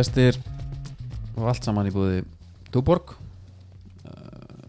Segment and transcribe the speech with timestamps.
[0.00, 0.38] sestir
[1.36, 2.22] og allt saman í búði
[2.72, 4.62] Túborg uh,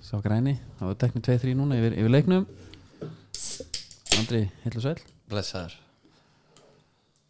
[0.00, 2.46] sá græni það var teknið 2-3 núna yfir, yfir leiknum.
[4.16, 4.94] Andri, heil og sæl
[5.28, 5.74] Blessaður.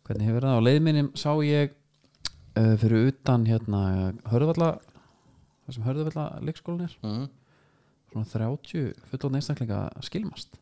[0.07, 0.59] Hvernig hefur það?
[0.59, 3.83] Á leiðminnum sá ég uh, fyrir utan hérna
[4.31, 4.71] hörðvalla
[5.65, 6.95] það sem hörðvalla leikskólin er.
[7.03, 7.27] Mm.
[8.13, 10.55] svona 30 fullóðn einstaklinga skilmast.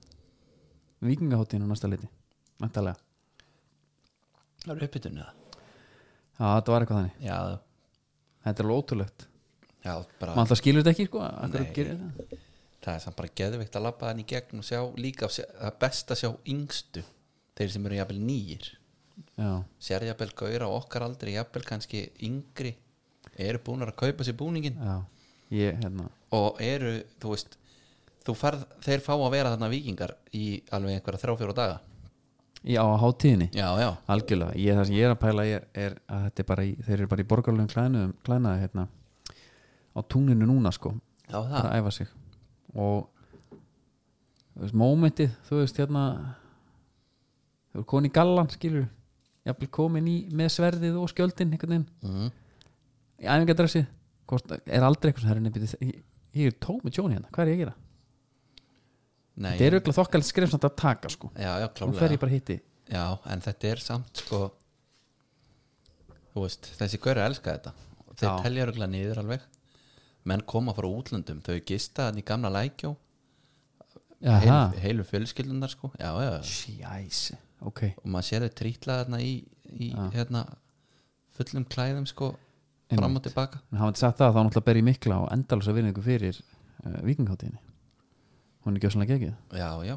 [1.05, 2.09] Vikingaháttíðin á næsta leiti
[2.61, 2.97] mæntalega
[4.61, 5.40] Það eru uppbytun eða?
[6.41, 7.19] Já, þetta var eitthvað þannig.
[7.27, 7.39] Já,
[8.41, 9.27] Þetta er alveg ótrúlegt.
[9.85, 11.75] Já, bara Maður alltaf skilur þetta ekki, sko af hverju Nei.
[11.77, 12.39] gerir þetta?
[12.81, 15.69] Það er samt bara geðveikt að labba hann í gegn og sjá líka, sjá, það
[15.69, 17.03] er best að sjá yngstu
[17.61, 18.69] þeir sem eru jafnvel nýjir
[19.37, 19.51] Já,
[19.85, 22.73] sér jafnvel gauðra á okkar aldri jafnvel kannski yngri
[23.41, 24.97] eru búin að kaupa sér búningin já.
[25.53, 26.09] Ég, hérna.
[26.37, 27.57] Og eru, þú veist
[28.25, 31.79] þú farð, þeir fá að vera þarna vikingar í alveg einhverja þrjá fjóra daga
[32.61, 33.49] Já, á hátíðinni?
[33.57, 36.49] Já, já, Algjörlega, ég, það sem ég er að pæla er, er að þetta er
[36.51, 38.85] bara í, þeir eru bara í borgarlegum klænuðum klænaði hérna
[39.97, 40.93] á túninu núna sko,
[41.25, 41.57] já það.
[41.63, 42.11] Að æfa sig.
[42.77, 43.09] Og
[44.53, 46.05] þú veist, mómentið, þú veist hérna
[47.71, 48.87] þú veist, koni gallan skilur,
[49.49, 51.89] jafnvel komin í með sverðið og skjöldin einhvern veginn.
[52.05, 52.31] Mm.
[53.21, 53.87] í æfingadressi,
[54.69, 56.05] er aldrei eitthvað sem herri nefnir, ég,
[56.37, 57.79] ég er tók með tjóni hérna, hvað er ég að gera?
[59.41, 62.17] Nei, Þetta er auðvitað þokkalegt skrif samt að taka sko, já, já, nú fer klálega
[62.17, 62.57] ég bara hitti.
[62.91, 64.41] Já, en þetta er samt sko
[66.35, 67.73] þú veist, þessi gaur að elska þetta.
[68.21, 68.35] Þeir Já.
[68.45, 69.47] telja röglega niður alveg.
[70.29, 72.93] Menn koma frá útlöndum, þau gista hann í gamla lækjó.
[74.21, 75.93] Jaha, heilu, heilu fjölskyldunar sko.
[75.97, 76.43] Já, já, já.
[76.45, 77.87] sjæsi, ok.
[78.03, 79.33] Og maður sér þau trítla þarna í,
[79.73, 80.45] í hérna
[81.39, 82.35] fullum klæðum sko
[82.91, 83.63] fram og tilbaka.
[83.73, 87.01] En hafandi sagt það þá náttúrulega ber ég mikla og endalus að vinningu fyrir uh,
[87.07, 87.70] vikinghátíðinni
[88.65, 89.97] hún er gjössanlega gegið já, já.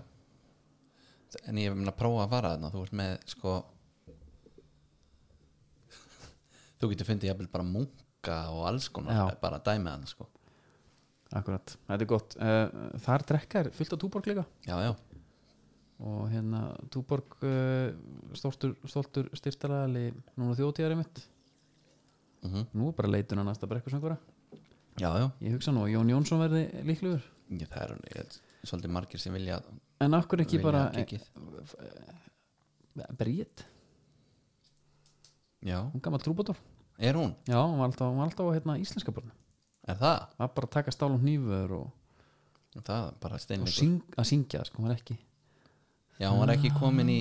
[1.50, 2.70] En ég er að prófa að fara þarna.
[2.74, 3.56] Þú ert með sko
[6.80, 9.34] þú getur fundið jafnvel bara munka og alls konar.
[9.42, 10.30] Bara dæmið hann sko.
[11.34, 12.38] Akkurat, þetta er gott.
[12.38, 14.44] Uh, þar drekka er fullt á Túborg líka.
[14.68, 14.92] Já, já,
[16.06, 17.90] og hérna Túborg uh,
[18.38, 21.24] stoltur, stoltur styrtaræðali núna þjóðtíðari mitt.
[22.44, 24.18] Mm nú er bara leitun að næsta brekkusöngura
[25.00, 25.28] já, já.
[25.42, 27.24] ég hugsa nú að Jón Jónsson verði líklugur
[27.54, 29.60] Ég, það eru ég held, svolítið margir sem vilja
[30.04, 31.26] en akkur ekki bara gigið.
[33.18, 33.64] Bríett,
[35.66, 36.60] já, hún gammal trúbótor
[37.00, 39.32] er hún, já, hún var alltaf, hún var alltaf hérna, íslenska börn
[39.88, 40.24] er það?
[40.36, 41.92] Það var bara að taka stálum hnífur og,
[42.80, 45.18] og syng, að syngja sko, hún var ekki.
[46.22, 47.20] Já, hún var ekki komin í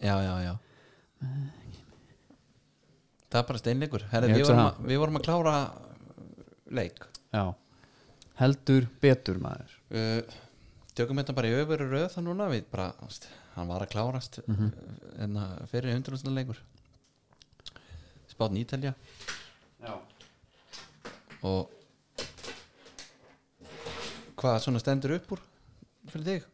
[0.00, 0.54] já, já, já.
[3.30, 4.06] Það er bara steinleikur.
[4.10, 5.56] Herri, við, vorum að, við vorum að klára
[6.80, 7.04] leik.
[7.30, 7.44] Já,
[8.40, 10.38] heldur betur maður uh,
[10.94, 14.40] tökum þetta bara í öfuru röð það núna við bara, ást, hann var að klárast
[14.46, 14.70] mm -hmm.
[15.24, 15.40] en
[15.70, 16.62] fyrir undrúsleikur
[18.28, 18.94] spátn Ítalja
[19.82, 19.94] já.
[21.42, 21.70] og
[24.40, 25.42] hvað svona stendur upp úr
[26.10, 26.48] fyrir þig?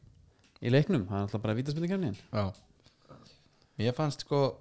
[0.65, 2.53] Í leiknum, er alltaf bara vítaspindikefnin Já.
[3.77, 4.59] Mér fannst sko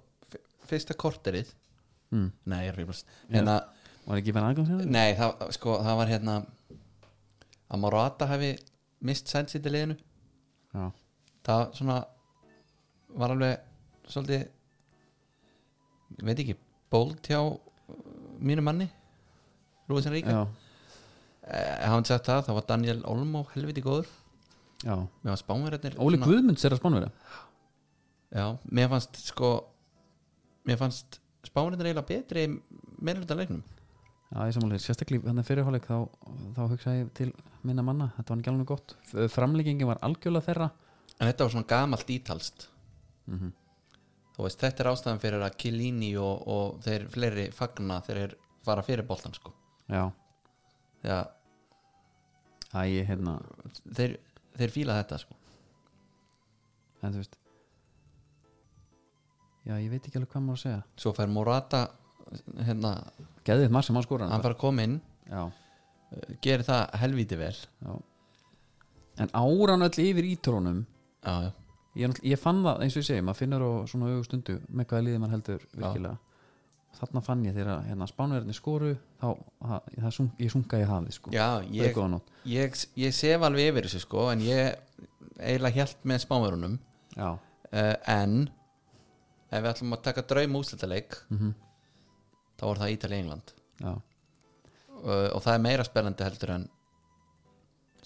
[0.68, 1.48] fyrsta korterið
[2.12, 2.28] mm.
[2.44, 3.56] Nei, ég er ríflast hérna,
[4.04, 6.36] var ekki verið aðgangslega Nei, það, sko, það var hérna
[7.66, 8.52] að Morata hefði
[9.06, 9.96] mist sænsitt í liðinu.
[10.76, 10.84] Já,
[11.46, 11.96] það svona
[13.16, 14.46] var alveg svolítið
[16.26, 16.56] veit ekki,
[16.92, 17.58] bólt hjá uh,
[18.38, 18.86] mínu manni
[19.90, 20.32] Lúisin Ríka
[21.46, 24.08] eh, hafði sagt það, þá var Daniel Olmo helviti góður.
[26.02, 27.10] Óli Guðmunds er að spánverða
[28.36, 29.50] Já, mér fannst sko
[30.66, 32.46] mér fannst spánirinn eiginlega betri
[32.98, 33.62] meira hluta leiknum
[34.36, 35.98] Já, ég samanlega, sérstaklega þannig fyrirháleik þá,
[36.52, 37.30] þá hugsaði ég til
[37.64, 38.96] minna manna, þetta var ekki alveg gótt
[39.32, 40.66] framleggingin var algjörlega þeirra.
[41.16, 42.66] En þetta var svona gamalt ítalst
[43.30, 43.54] mm
[44.36, 48.34] þú veist, þetta er ástæðan fyrir að Kilini og, og þeir fleiri fagna þeir
[48.66, 49.52] fara fyrir boltan sko.
[49.88, 50.10] Já,
[51.00, 51.32] þegar
[52.90, 53.38] ég hérna.
[53.96, 54.18] Þeir,
[54.58, 55.36] þeir fíla þetta sko.
[57.00, 57.38] En þú veist.
[59.66, 60.82] Já, ég veit ekki alveg hvað maður að segja.
[61.00, 61.80] Svo fær Morata
[62.66, 62.94] hérna,
[63.46, 65.00] Geðið maður sem hann skora hann fær að koma inn.
[65.30, 67.54] Já, uh, gerir það helvíti vel.
[67.86, 67.92] Já.
[69.22, 70.84] En áran öll yfir ítrónum
[71.24, 71.52] já, já,
[71.96, 74.86] ég, náttúrulega- ég fann það eins og ég segi, maður finnur á svona augustundu með
[74.90, 76.18] hvaða liðið maður heldur virkilega.
[76.96, 78.90] Þarna fann ég þegar hérna, spánverðinni skoru
[79.20, 79.26] þá,
[79.62, 81.30] það, það sung, ég sunga í hafið sko.
[81.30, 82.30] já er ég, nótt.
[82.46, 84.76] ég, ég sef alveg yfir þessu sko en ég
[85.38, 86.78] eiginlega hjælt með spánverunum
[87.16, 87.28] já,
[87.72, 88.48] uh, en
[89.52, 91.54] ef við ætlum að taka draum úslitaleik Mhm.
[92.56, 93.92] Þá er það Ítalið-England já.
[94.96, 96.68] Uh, og það er meira spennandi heldur en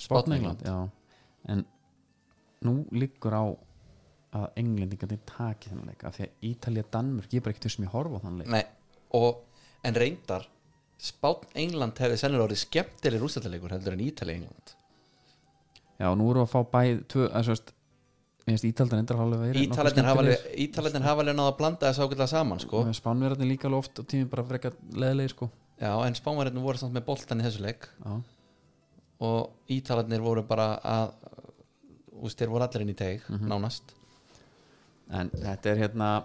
[0.00, 0.76] Spotningland já.
[1.52, 1.64] en
[2.66, 3.44] nú liggur á
[4.36, 7.86] að englendingarnir taki þennan leik af því að Ítalía Danmörk ég er bara ekkert sem
[7.86, 8.50] ég horfa á þann leik.
[8.52, 8.62] Nei,
[9.18, 9.40] og,
[9.86, 10.46] en reyndar
[11.00, 14.74] Spán England hefði sennilega orðið skemmtileg rústættalegur heldur en Ítali England.
[16.00, 17.72] Já, nú við að fá bæð tvö, að svo veist
[18.56, 22.78] Ítalarnir hafa alveg- Ítalarnir hafa alveg náða að blanda þess ágætlega saman sko.
[22.84, 25.50] Og Spánverðarnir líka alveg oft og tíminn bara frekar leðilegir sko.
[25.80, 27.88] Já, en Spánverðinir voru samt með boltan í þessu leik.
[28.04, 28.20] Já,
[29.20, 31.12] og Ítalarnir voru bara að
[32.36, 33.46] þeir voru allir inn í teg Mhm.
[33.48, 33.82] nánast.
[35.10, 36.24] En þetta er hérna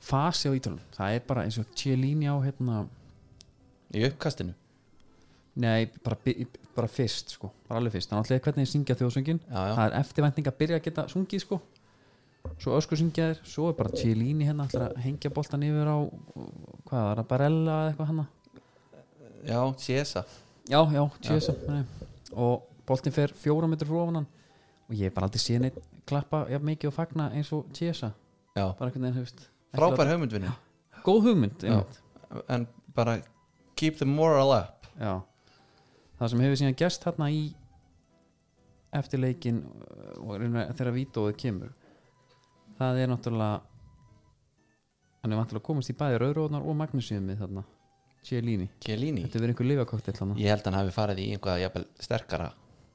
[0.00, 0.80] fasi á Ítalum.
[0.96, 2.86] Það er bara eins og Chiellini á hérna
[3.94, 4.54] í uppkastinu
[5.60, 6.16] Nei, bara,
[6.72, 7.50] bara fyrst sko.
[7.68, 9.72] Bara alveg fyrst, þannig að hvernig þið syngja þjóðsöngin Já, já.
[9.76, 11.58] það er eftirvænting að byrja að geta sungið sko.
[12.62, 15.98] Svo ösku syngja þér, svo er bara Chiellini hérna ætlar að hengja boltan yfir á
[16.88, 18.26] hvað var það, Barella eða eitthvað hana?
[19.46, 20.24] Já, Chiesa.
[20.70, 21.54] Já, já, Chiesa
[22.32, 24.26] og boltin fer fjóra metri frá hann.
[24.88, 25.78] Og ég hef bara aldrei neitt
[26.08, 28.14] klappa jafn mikið og fagna eins og Chiesa.
[28.56, 28.66] Já,
[29.72, 30.50] frábær hugmyndvinni
[31.02, 32.00] góð hugmynd, einmitt.
[32.48, 33.18] En bara
[33.76, 34.86] keep the moral up.
[34.98, 35.20] Já
[36.18, 37.42] Það sem hefur síðan gerst hérna í
[38.92, 41.70] eftir leikin uh, þegar vítóið kemur
[42.78, 43.60] það er náttúrulega
[45.22, 47.62] hann er vantilega komast í bæði rauðróðnar og magnísíumið þarna
[48.22, 49.24] Chiellini, Chiellini?
[49.24, 50.34] Þetta er verið einhver lifakoktel þarna.
[50.38, 52.44] Ég held að hann hafi farið í einhvað jafnvel sterkara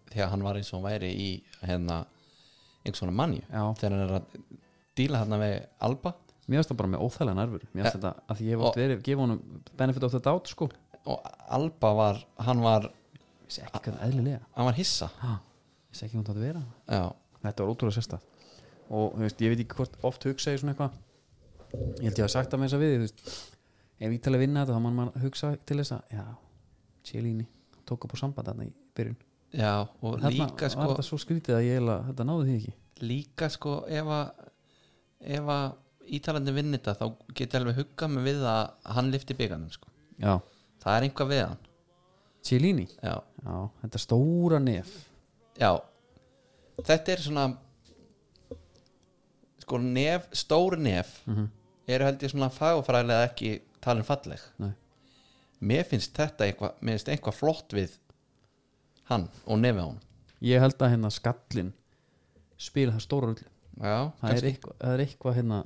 [0.08, 1.26] þegar hann var eins og hann væri í
[1.68, 1.98] hérna
[2.86, 4.30] einhvers svona manni þegar hann er að
[4.96, 6.14] díla hann með Alba.
[6.48, 7.66] Mér finnst það bara með óþælega nervur.
[7.76, 9.42] Mér finnst Eh, þetta að ég hef oft verið gefa honum
[9.82, 10.70] benefit of the doubt sko.
[11.12, 11.28] Og
[11.60, 12.88] Alba var, hann var
[13.48, 15.10] ég sé ekki hvað eðlilega hann var hissa.
[15.24, 15.36] Ha,
[15.88, 16.64] ég sé ekki hún þetta vera.
[16.92, 17.04] Já,
[17.48, 18.34] þetta var ótrúlega sérstætt
[18.88, 20.98] og þú veist, ég veit ekki hvort oft hugsa ég svona eitthvað.
[22.00, 23.24] Ég held ég að sagt það með þess að við þú veist,
[23.98, 26.26] ef Ítalið vinna þetta þá mann maður hugsa til þess að já,
[27.08, 27.48] Chiellini
[27.88, 29.18] tók upp á samband þarna í byrjun.
[29.58, 32.56] Já og þarna líka var sko þetta svo skrítið að ég eiginlega, þetta náði því
[32.62, 32.74] ekki.
[33.08, 34.26] Líka sko ef að
[35.38, 35.68] ef að
[36.18, 39.92] Ítalandi vinni þetta þá geti alveg huggað mig við að hann lifti bygganum sko.
[40.24, 40.38] Já,
[40.84, 41.66] það er einhvað við hann.
[42.48, 44.96] Chiellini já, já, þetta stóra nef.
[45.58, 45.72] Já
[46.86, 47.46] þetta er svona
[49.64, 51.54] sko nef, stór nef mm
[51.88, 53.50] eru held ég svona fagfræðilega ekki
[53.80, 54.42] talin falleg.
[54.60, 54.74] Nei.
[55.64, 57.94] mér finnst þetta eitthvað mér finnst eitthvað flott við
[59.08, 60.02] hann og nefið á hann
[60.50, 61.70] ég held að hérna skallin
[62.60, 65.62] spila það stóra rullu já, það er eitthvað, það er eitthvað hérna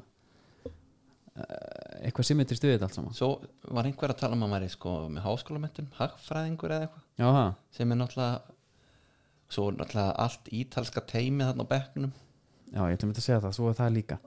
[2.01, 3.13] eitthvað symmetrist við þetta allt saman?
[3.17, 3.29] Svo
[3.75, 7.05] var einhver að tala um að maður er sko með háskólamentun, hagfræðingur eða eitthvað.
[7.21, 7.29] Já,
[7.77, 8.41] sem er náttúrulega
[9.51, 12.13] svo er náttúrulega allt ítalska teimið þarna á bekknum.
[12.71, 14.19] Já, ég ætlum að segja það, svo er það líka.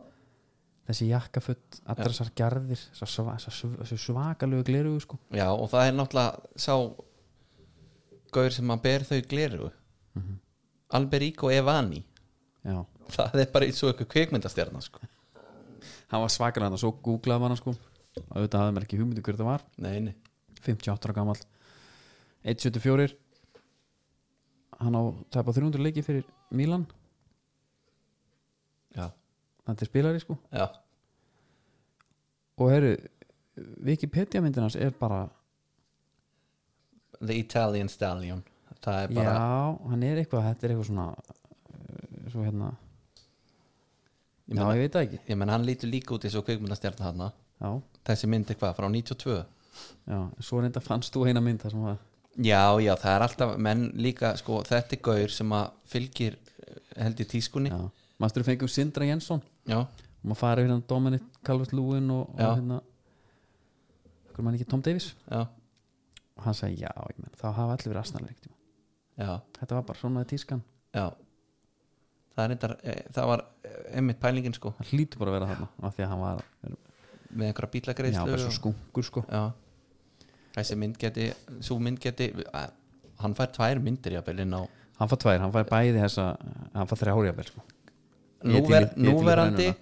[0.84, 5.18] Þessi jakkafutt, allar þessar gerðir þessu svakalegu glerugu sko.
[5.32, 6.74] Já og það er náttúrulega sá
[8.34, 9.70] gaur sem að ber þau gleru
[10.14, 10.34] Mhm.
[10.94, 12.04] Alberico Evani.
[12.64, 15.00] Já, það er bara eins og eitthvað kvikmyndastjarna sko.
[16.14, 17.74] Hann var svakalega hann og svo googlaði maður hann sko.
[18.22, 19.66] Og auðvitað hafði mér ekki hugmyndu hver þetta var.
[19.82, 20.14] Nei, nei.
[20.64, 21.40] 58 ára gamall.
[22.44, 23.16] 174
[24.84, 25.02] hann á
[25.32, 26.24] tæpa 300 leiki fyrir
[26.54, 26.86] Milan.
[28.94, 29.10] Já,
[29.68, 30.36] er spilari sko.
[30.52, 30.68] Já,
[32.56, 32.96] og herru,
[33.86, 35.28] Wikipedia myndin hans er bara
[37.20, 38.42] The Italian Stallion.
[38.84, 42.72] Það er bara já, hann er eitthvað, þetta er eitthvað svona uh, svo hérna
[44.48, 45.18] Ég já, ég veit það ekki.
[45.30, 47.28] Ég menn hann lítur líka út eins og kvikmyndastjarna þarna.
[47.62, 47.70] Já,
[48.10, 49.36] þessi mynd eitthvað frá 92
[50.10, 51.98] já, svo reynda fannst þú eina mynd þar sem var
[52.44, 56.80] já, já, það er alltaf menn líka, sko, þetta er gaur sem að fylgir eh,
[57.04, 57.70] held í tískunni.
[57.72, 59.42] Já, maður stu fengum Sindra Jensson?
[59.70, 62.50] Já, og maður farið hérna Dominic Calvert-Lewin og, og Já.
[62.58, 62.80] hérna
[64.34, 65.44] hvernig mann ekki Tom Davis já,
[66.34, 70.00] og hann sagði já, ég menn, þá hafa allir verið asnarleikt já, þetta var bara
[70.02, 70.64] svona tískan.
[70.94, 71.06] Já
[72.34, 75.68] það reyndar, e, það var eh, einmitt pælingin sko, hann hlýtur bara að vera þarna
[75.88, 76.42] af því að hann var
[77.34, 79.24] með einhverja já, bílagreislu bara svo skunkur sko.
[79.28, 79.44] Já.
[80.54, 81.28] Þessi mynd geti,
[81.66, 82.74] svo mynd geti að,
[83.22, 84.62] hann fær tvær myndir jafnvel inn á
[85.00, 86.28] hann fær tvær, hann fær bæði þessa
[86.74, 87.64] hann fær þrjá ári jafnvel sko.
[88.44, 89.80] Núver, til núverandi brennuna.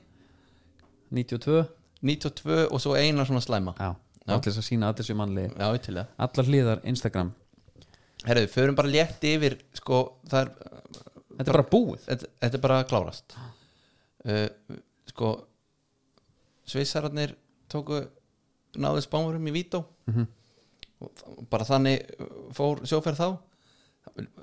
[1.12, 1.62] 92,
[2.00, 3.74] 92 og svo eina svona slæma.
[3.76, 3.90] Já,
[4.28, 6.04] allir þess að sína allir sem já, það.
[6.26, 7.32] Allar hliðar Instagram.
[8.22, 9.98] Herruðu, förum bara létt yfir sko,
[10.30, 12.04] það er þetta er bara búið.
[12.08, 13.36] Þetta, þetta er bara að klárast.
[14.22, 14.48] Uh,
[15.12, 15.30] sko
[16.72, 17.32] Sveisararnir
[17.72, 18.02] tóku
[18.80, 19.84] náðu spámurum í Vító.
[20.08, 20.26] Mhm.
[21.02, 23.28] og þ- bara þannig uh, fór sjóferð þá.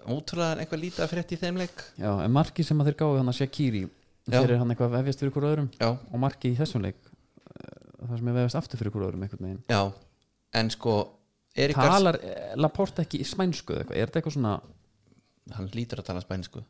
[0.10, 1.84] Ótrúlega eitthvað lítið að frétt í þeim leik.
[2.00, 3.82] Já, en marki sem að þeir gáðu hann að Shakiri
[4.30, 5.70] þeir er hann eitthvað vefjast fyrir hverju öðrum.
[5.80, 9.24] Já, og marki í þessum leik eh, það sem er vefjast aftur fyrir hverju öðrum
[9.26, 9.64] einhvern veginn.
[9.72, 9.82] Já.
[10.60, 10.94] En sko
[11.60, 14.54] Erik Gars talar eh, Laporte ekki í spænsku eitthvað, er þetta eitthvað svona
[15.58, 16.64] hann lítur að tala spænsku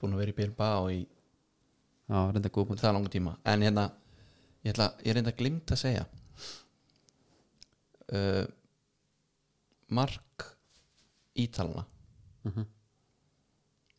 [0.00, 3.36] búin að vera í Bilbao í já, reynda góð punkt það langu tíma.
[3.44, 3.90] En hérna
[4.64, 6.06] ég, ætla, ég reynda glimt að segja
[8.12, 8.44] uh,
[9.88, 10.46] mark
[11.38, 11.84] ítalana
[12.44, 12.64] Mhm.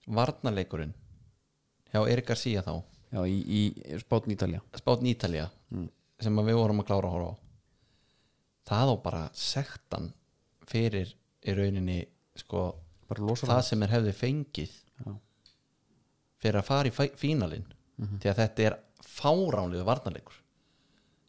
[0.09, 0.93] varnarleikurinn
[1.91, 2.83] hjá Erik Garcia þá.
[3.11, 5.89] Já, í, í spátn Ítalja spátn Ítalía Mm.
[6.19, 7.35] sem við vorum að klára að horfa á.
[8.69, 10.13] Það á bara sektan
[10.67, 11.13] fyrir
[11.45, 12.75] í rauninni sko,
[13.57, 13.63] það.
[13.63, 14.71] sem er hefði fengið.
[15.05, 15.13] Já.
[16.41, 17.65] Fyrir að fara í fínalinn
[17.99, 18.19] Mhm.
[18.23, 20.35] því að þetta er fáránlegu varnarleikur.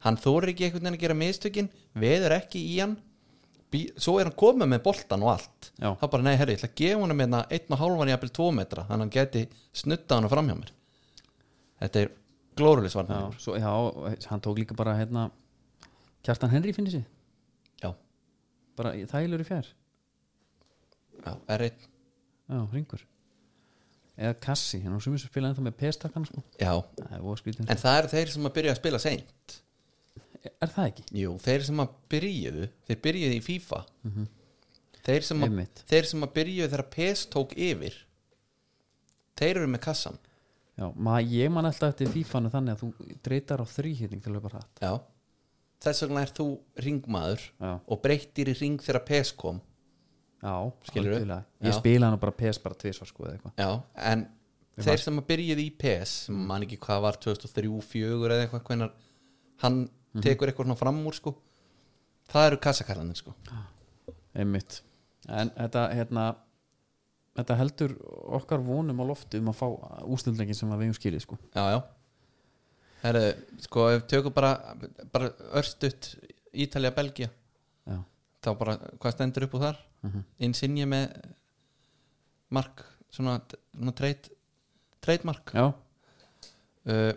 [0.05, 2.97] Hann þórir ekki einhvern veginn að gera mistökin veður ekki í hann
[3.71, 5.71] bí, svo er hann komið með boltan og allt.
[5.81, 5.95] Já.
[5.99, 8.51] þá bara nei herri, ég ætla að gefa hann með einn og hálfan jafnvel tvo
[8.55, 9.43] metra þannig að hann geti
[9.75, 10.71] snutta hann fram hjá mér.
[11.81, 12.11] Þetta er
[12.57, 15.31] glórulis já, varnarleikur svo, já, hann tók líka bara hérna
[16.23, 17.05] Kjartan Henry finnir sig.
[17.83, 17.95] Já,
[18.77, 19.67] bara þælur í fjær.
[21.25, 21.79] Já, er einn.
[22.51, 23.01] Já, ringur
[24.21, 26.43] eða kassi, er sem spila ennþá með pestakkan sko.
[26.61, 27.15] já, það
[27.65, 29.57] en það eru þeir sem að byrja að spila seint.
[30.41, 31.07] Er það ekki?
[31.21, 33.81] jú, þeir sem að byrjuðu þeir byrjuðu í FIFA.
[35.01, 37.97] Þeir, sem að, þeir sem að byrjuðu þegar PES tók yfir
[39.41, 40.19] þeir eru með kassan.
[40.81, 44.37] Já, ma, ég man alltaf eftir fífanu þannig að þú dreytar á þrýhýtning til að
[44.39, 44.81] löpa hratt.
[44.81, 44.93] Já,
[45.85, 46.47] þess vegna er þú
[46.85, 49.61] ringmaður já, og breyttir í ring þegar PES kom
[50.41, 51.39] já algjörlega.
[51.61, 51.69] Já.
[51.69, 53.55] ég spila hann bara pes bara tvisvar sko eða eitthvað.
[53.61, 53.71] Já,
[54.11, 54.27] en
[54.81, 58.93] þeir sem að byrjuðu í PES sem man ekki hvað var 2003-2004 eða eitthvað hvenar
[59.65, 59.81] hann
[60.25, 61.35] tekur eitthvað svona fram úr sko.
[62.31, 63.35] Það eru kassakallanir sko.
[64.39, 64.81] Einmitt.
[65.29, 66.27] En þetta hérna
[67.37, 67.97] þetta heldur
[68.41, 69.67] okkar vonum á lofti um að fá
[70.09, 71.39] ústildingin sem að við um skilið sko.
[71.55, 71.81] Já, já.
[73.01, 73.29] Herðu,
[73.65, 74.77] sko, ef tökum bara,
[75.13, 76.15] bara örstutt
[76.51, 77.40] Ítalja, Belgia já,
[78.41, 79.81] þá bara, hvað stendur upp úr þar?
[80.07, 80.25] Mhm.
[80.47, 81.15] Insigne með
[82.51, 83.39] mark, svona,
[83.75, 84.31] svona trade,
[85.05, 85.67] trademark já,
[86.91, 87.13] uh,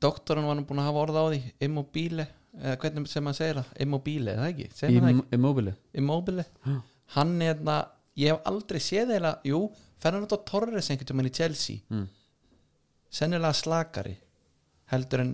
[0.00, 3.82] doktorinn var búin að hafa orða á því immobile, eða hvernig sem maður segir það
[3.84, 5.24] immobile, eða ekki, ekki?
[5.36, 5.74] Immobile.
[5.92, 6.76] Immobile, Já.
[7.18, 9.60] hann er það ég hef aldrei séð eða, jú
[9.98, 11.82] Fernando Torres einhvern tímann í Chelsea.
[11.90, 12.06] Mm.
[13.10, 14.12] sennilega slakari
[14.92, 15.30] heldur en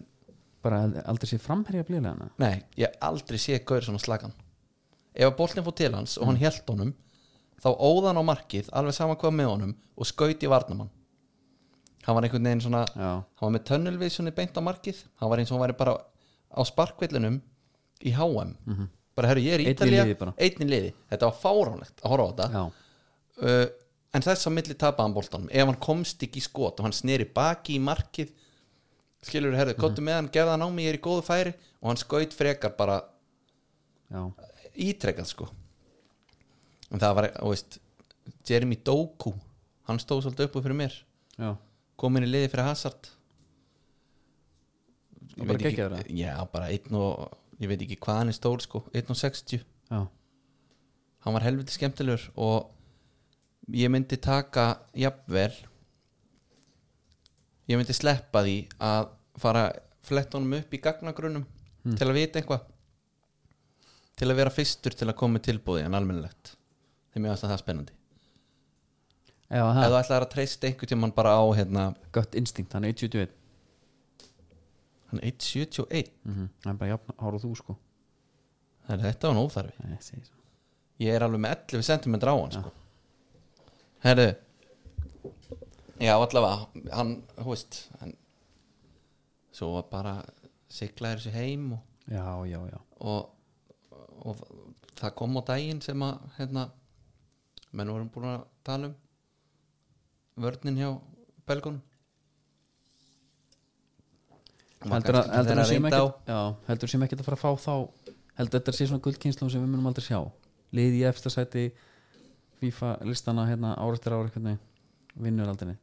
[0.65, 4.33] bara aldrei sé framherja blíðlega Nei, ég aldrei séð gaur svona slagan.
[5.15, 6.95] Ef að boltin fór til hans og hann held honum
[7.63, 10.91] þá óða hann á markið alveg sama hvað með honum og skaut í varnamann
[12.05, 14.99] hann var einhvern veginn svona já, hann var með tunnelvisioni beint á markið.
[15.21, 15.95] Hann var eins og hann væri bara
[16.53, 17.39] á sparkvillinum
[18.05, 18.51] í HM
[19.15, 19.71] bara herru ég er í Mhm.
[19.71, 22.49] Einn í Ítalía liði þetta var fáránlegt að horfa á þetta.
[23.41, 23.67] Uh,
[24.15, 25.49] en þess að milli tapaði hann boltanum.
[25.51, 28.31] Ef hann komst ekki í skot og hann sneri baki í markið
[29.25, 31.91] skilur herru, kottu með hann, gefða hann á mig ég er í góðu færi og
[31.91, 33.01] hann skaut frekar bara
[34.13, 34.23] já,
[34.87, 35.49] ítrekkað sko.
[36.93, 37.79] En það var, þú veist
[38.49, 39.35] Jeremy Doku,
[39.89, 40.99] hann stóð svolítið uppu fyrir mér,
[41.41, 41.55] já,
[42.01, 43.11] kom inn í liði fyrir Hazard.
[45.35, 46.19] Og bara geggjaður, eða?
[46.21, 49.63] já, bara einn og ég veit ekki hvað hann er stór sko, einn og 60
[49.63, 50.01] já,
[51.25, 52.71] hann var helviti skemmtilegur og
[53.75, 54.67] ég myndi taka
[54.99, 55.55] jafnvel
[57.71, 59.67] ég myndi sleppa því að fara
[60.05, 61.45] flett honum upp í gagnagrunum
[61.97, 62.71] til að vita eitthvað.
[64.15, 66.55] Til að vera fyrstur til að koma tilbúði en almennilegt.
[67.11, 68.01] Þegar mér að það er spennandi
[69.63, 73.35] það, þú ætlaðir að treysta einhvern tímann bara á hérna, gött instinkt, hann er 171
[75.11, 77.77] hann er 1.71 mm hann er bara jafn, hára þú sko.
[78.89, 80.33] Herra, þetta var nóþarfi ég
[81.05, 82.73] ég er alveg með 11 cm á hann sko.
[84.05, 84.29] herru
[86.01, 88.15] já allavega hann, hú veist hann,
[89.55, 90.19] svo bara
[90.73, 93.31] siglaði þessu heim og, já, já, já, og,
[94.27, 94.43] og
[94.99, 96.69] það kom á daginn sem að hérna,
[97.73, 98.95] menn vorum búin að tala um
[100.45, 100.89] vörnin hjá
[101.47, 101.83] belgunum.
[104.85, 106.33] Heldur að, heldur að sem ekkert
[106.69, 107.75] heldur sem ekkert að fara að fá þá
[108.41, 110.19] heldur þetta sé svona guldkynslu sem við munum aldrei sjá.
[110.75, 111.69] Liði í efsta sæti
[112.61, 114.63] FIFA listana hérna eftir ára einhvern veginn
[115.25, 115.77] vinnur aldrei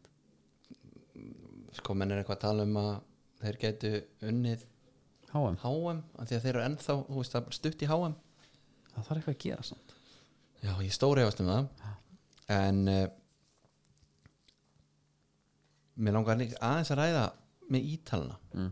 [1.77, 2.91] sko menn er eitthvað að tala um að
[3.41, 3.93] þeir getu
[4.27, 4.67] unnið
[5.31, 8.15] HM, HM af því að þeir eru ennþá, þú veist stutt í HM
[8.91, 9.95] það þarf eitthvað að gera samt.
[10.61, 11.89] Já, ég stóri efast um það.
[12.51, 13.03] En uh,
[16.01, 17.25] Mér langar líka aðeins að ræða
[17.71, 18.69] með ítalina mm.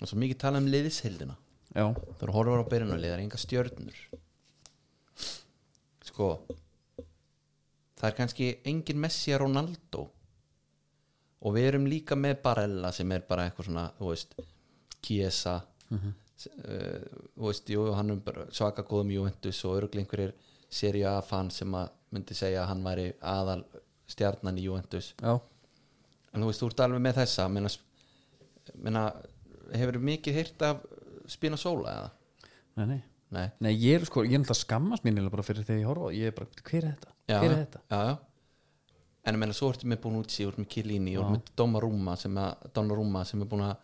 [0.00, 3.40] og svo mikið tala um liðishildina já, Það eru horfur á byrjunarlið, það er enga
[3.40, 4.00] stjörnur.
[6.08, 6.30] Sko
[8.00, 10.06] Það er kannski engin Messi að Ronaldo
[11.42, 14.34] og við erum líka með Barella sem er bara eitthvað svona, þú veist
[15.02, 16.12] Chiesa Mhm.
[16.68, 17.00] uh,
[17.36, 20.32] þú veist, jú, hann er svaka góðum Juventus og öruglega einhverjir
[20.70, 23.64] Serie A fan sem að myndi segja að hann væri aðal
[24.06, 25.34] stjarnan í Juventus já,
[26.32, 27.68] en þú veist, þú ert alveg með þessa menna,
[28.78, 29.04] menna
[29.74, 30.84] hefur mikið hýrt af
[31.30, 32.10] Spina Sola eða?
[32.76, 33.02] nei, nei.
[33.30, 35.90] nei, nei ég er sko, ég er náttúrulega skammast mín eiginlega bara fyrir þegar ég
[35.90, 38.16] horfa á, ég er bara, hver er þetta já, hver er þetta, já, já.
[39.24, 42.14] En ég meina svo ertu með Bonucci, þú ert með Chiellini þú ert með Donnarumma
[42.16, 42.38] sem,
[43.30, 43.76] sem er búin að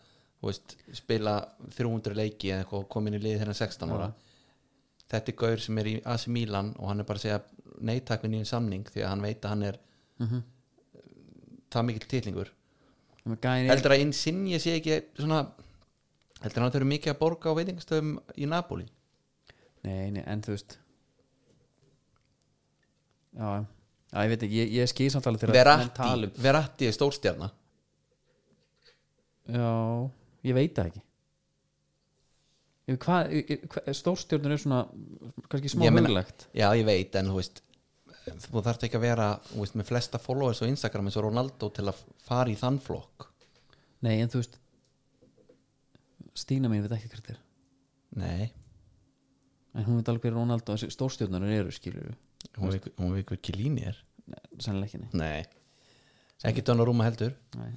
[0.46, 1.34] veist, spila
[1.76, 4.08] 300 leiki eða eitthvað og komin í liði þegar hann er 16 ára.
[5.06, 7.40] Þetta er gaur sem er í AC Milan og hann er bara að segja
[7.86, 9.78] neittak við nýjum samning því að hann veit að hann er
[11.70, 12.50] það mikill titlingur.
[13.26, 15.40] Með gæinn í- heldur að Insigne sé ekki svona
[16.42, 18.86] heldur hann að þau eru mikið að borga á veitingastöðum í Napoli?
[19.84, 20.78] Nei, nei, en þú veist
[23.36, 23.64] já,
[24.12, 26.88] já, ég veit ekki ég, ég skýr samt alveg þegar menn tala Verratti, um- Verratti
[26.88, 27.50] er stórstjarna.
[29.46, 29.70] Já,
[30.46, 31.02] ég veit það ekki.
[32.86, 33.32] Hvað,
[33.72, 34.80] hvað stórstjórnur er svona
[35.50, 36.46] kannski smá huglægt?
[36.54, 37.62] Já ég veit en þú veist
[38.46, 41.70] þú þarft ekki að vera þú veist, með flesta followers á Instagram eins og Ronaldo
[41.74, 43.26] til að fara í þann flokk.
[44.06, 44.58] Nei, en þú veist
[46.36, 47.38] Stína mín veit ekki hvert er.
[48.20, 48.50] Nei,
[49.74, 52.25] en hún veit alveg hver Ronaldo þessi stórstjórnur eru skilur veit
[52.56, 54.00] hún veit hvað Kilini er
[54.62, 55.44] sannlega ekki nei.
[56.46, 57.34] ekki Donnarumma heldur?
[57.58, 57.72] Nei.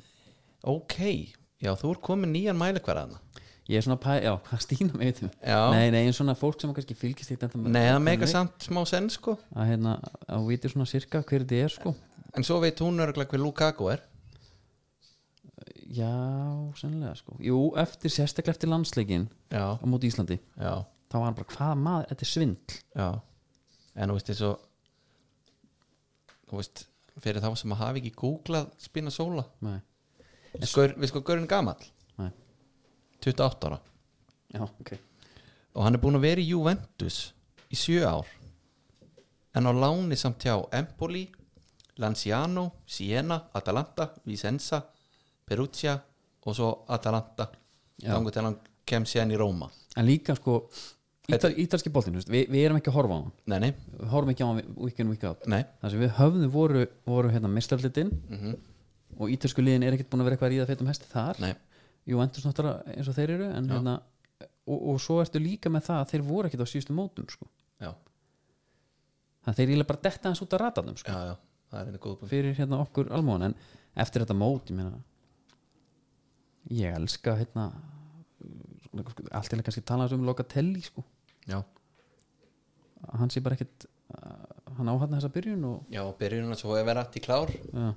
[0.67, 0.97] Ok,
[1.61, 3.19] já þú er komin nýjan mælikvarðana
[3.69, 6.71] ég er svona pæ, já, hvað veit um já, nei, nei, en svona fólk sem
[6.73, 9.35] kannski fylgist þetta nei það meika samt smá senn sko.
[9.53, 11.93] Að hérna, að hún veitir svona sirka hver þetta er sko.
[12.37, 14.01] En svo veit hún örgulega hver Lukaku er.
[15.89, 16.09] Já,
[16.77, 17.37] sannlega sko.
[17.45, 20.73] Jú, eftir, sérstaklega eftir landsleikin já, á móti Íslandi, já,
[21.09, 22.79] þá var hann bara hvaða maður, þetta er svindl.
[22.97, 23.09] Já
[23.95, 24.65] en þú veist eins og
[26.49, 26.83] þú veist
[27.19, 29.45] fyrir þá sem að hafa ekki googlað spina sóla.
[30.65, 31.81] Skaur, við sko Gaurin gamall.
[32.17, 32.31] Nei,
[33.21, 33.79] 28 ára.
[34.53, 34.93] Já, ok.
[35.77, 37.19] Og hann er búin að vera í Juventus
[37.69, 38.29] í sjö ár.
[39.53, 41.27] En á láni samt hjá Empoli
[41.99, 44.81] Lanciano, Siena, Atalanta Vicenza,
[45.45, 45.97] Perugia
[46.45, 47.49] og svo Atalanta.
[47.99, 48.13] Já.
[48.15, 49.67] þangur til hann kem síðan í Róma.
[49.99, 50.61] En líka sko
[51.29, 53.31] Ítal, ítalski veist, við, við erum ekki að horfa á hann.
[53.51, 55.45] Nei, nei, við horfum ekki á hann week in, week out.
[55.49, 55.61] Nei.
[55.81, 58.57] Það sem við höfðum voru, voru hérna mistarlitin mm
[59.19, 61.39] og ítalsku liðin er ekkert búin að vera eitthvað að ríða feitum hesti þar.
[61.43, 61.53] Nei,
[62.07, 63.95] jú, endur snáttara eins og þeir eru en, hérna,
[64.69, 67.49] og, og svo ertu líka með það að þeir voru ekkert á síðustu mótum sko.
[67.81, 67.91] já,
[69.43, 71.35] þannig að þeir ílega bara detta hans út af ratarnum sko, já, já.
[71.79, 71.99] Er
[72.31, 73.57] fyrir hérna okkur almóðan en
[74.01, 74.77] eftir þetta mót, ég
[76.79, 77.65] ég elska hérna
[78.93, 81.03] allt til að kannski tala um Locatelli sko,
[81.47, 81.59] já,
[83.07, 83.85] að hann sé bara ekkert
[84.79, 87.51] hann áhanna þessa byrjun og já, byrjun að svo er verið afti klár.
[87.51, 87.89] Já,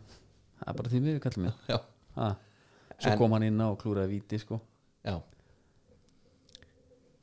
[0.61, 1.79] það er bara því við kallum já,
[2.17, 2.35] ah,
[2.99, 4.61] svo En- kom hann inn á og klúraði víti sko.
[5.03, 5.17] Já.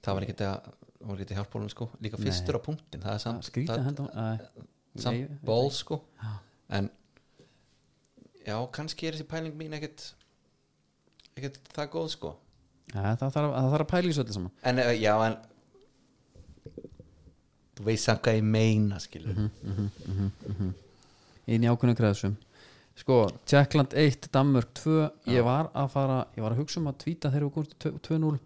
[0.03, 1.89] Það var ekki að það var ekki að hjálpa honum sko.
[2.03, 4.63] Líka fyrstur á punktin það er samt, skrítið það, að henda uh,
[5.03, 6.01] samt ból sko.
[6.79, 6.89] En
[8.45, 10.10] já, kannski er þessi pæling mín ekkert
[11.38, 12.34] ekkert það góð sko.
[12.89, 14.53] Það, þarf, að pæla í svo öllu saman.
[14.65, 15.38] En uh, já, en
[17.79, 19.37] þú veist samt hvað ég meina skilur
[21.49, 22.35] inn í ákveðnum græðsum
[22.99, 24.97] sko, Tjekkland 1, Danmörk 2
[25.31, 28.39] ég var að fara, ég var að hugsa um að tvíta þegar við til 2-0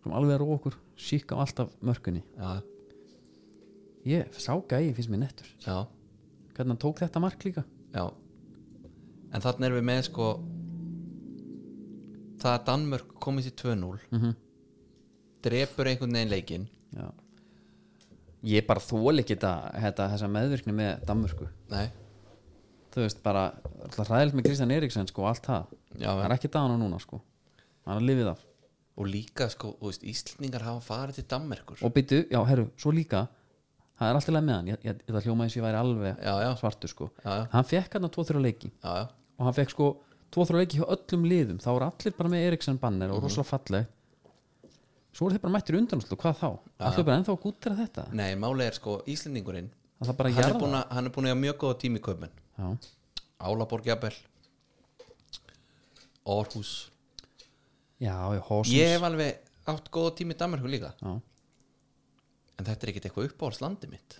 [0.00, 2.22] skulum alveg að róa okkur, síka á alltaf mörkunni.
[2.36, 2.60] Já,
[4.08, 5.48] ég sá gæi, finnst mér nettur.
[5.64, 5.84] Já,
[6.56, 7.64] hvernig hann tók þetta mark líka?
[7.92, 8.06] Já.
[9.30, 10.28] En þannig erum við með sko
[12.40, 14.38] það að Danmörk komið sér 2-0 mm
[15.40, 16.64] drepur einhvern veginn leikinn.
[16.92, 17.06] Já
[18.46, 21.48] ég bara þól ekki þessa meðvirkni með Danmörku.
[21.72, 21.90] Nei,
[22.94, 23.48] þú veist bara,
[23.96, 27.20] hræðilt með Kristján Eriksen sko, allt það, já, það er ekki dagan á núna sko.
[27.88, 28.46] Hann er lifið af.
[29.00, 31.78] Og líka sko, þú veist, Íslendingar hafa farið til Danmerkur.
[31.86, 33.26] Og byttu, já, herru, svo líka
[34.00, 36.20] það er alltaf leið með hann, ég, ég, það hljóma eins og ég væri alveg
[36.24, 37.08] já, já, svartur sko.
[37.20, 38.70] Já, já, hann fekk hann að 2-3 leiki.
[38.80, 39.06] Já, já.
[39.36, 39.88] og hann fekk sko
[40.36, 41.58] 2-3 leiki hjá öllum liðum.
[41.60, 43.90] Þá voru allir bara með Eriksen banner og rosalega falleg
[45.10, 46.48] svo voru þeir bara mættir undan og hvað þá,
[46.88, 48.06] allir bara ennþá að gútira þetta?
[48.16, 49.70] Nei, máli er sko, Íslendingurinn
[50.00, 52.68] er hann er búin að, er mjög góða tími já,
[53.40, 54.14] Álaborg jafnvel.
[56.24, 56.90] Orhus
[57.98, 58.76] já, já, Horsens.
[58.76, 60.94] Ég hef alveg átt góða tími í Danmarku líka.
[61.00, 61.20] Já.
[62.60, 64.18] en þetta er ekkit eitthvað uppáhaldslandi mitt.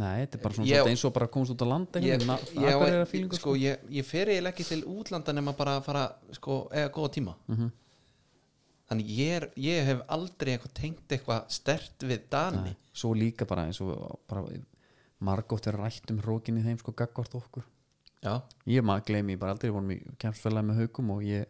[0.00, 2.68] Nei, þetta er bara svona eins og bara að komast út á land ég, ég,
[2.70, 6.04] er ég, fílingu sko, ég, ég fer eiginlega ekki til útlanda nema bara að fara
[6.38, 7.34] sko, eða góða tíma.
[7.52, 7.72] Mhm.
[8.92, 12.62] Þannig ég, er, ég hef aldrei eitthvað tengt eitthvað stert við Dani.
[12.70, 14.44] Nei, svo líka bara eins og bara
[15.22, 17.64] margótt er rætt um hrókin í þeim sko gaggvart okkur.
[18.22, 18.36] Já,
[18.70, 21.48] ég maður gleymi bara aldrei, vorum í kemsfélagi með haugum og ég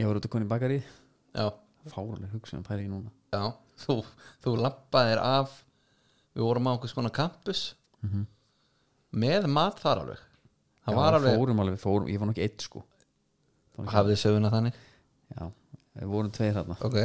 [0.00, 1.46] ég var út að koni bakari já,
[1.92, 3.12] fáruleg hugsun að pæra í núna.
[3.32, 3.44] Já
[3.84, 3.96] þú,
[4.42, 5.52] þú lappaðir af
[6.36, 7.62] við vorum á okkur skona campus
[9.16, 10.24] með mat þar alveg.
[10.86, 10.92] Það.
[10.92, 12.82] Já, var alveg, fórum alveg, fórum, ég var nokkið eitt sko.
[13.76, 14.76] Það ekki- hafið söguna þannig?
[15.34, 15.46] Já,
[16.00, 16.76] við vorum tveir þarna.
[16.86, 16.98] Ok,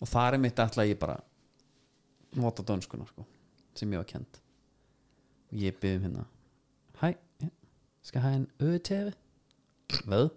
[0.00, 1.18] og það er mitt ætla ég bara
[2.40, 3.26] nota dönskuna sko,
[3.78, 4.40] sem ég var kent
[5.50, 6.24] og ég byrði um hérna
[7.00, 7.50] hæ, ja,
[8.02, 9.12] skal have en ø-tv
[10.04, 10.30] hvad?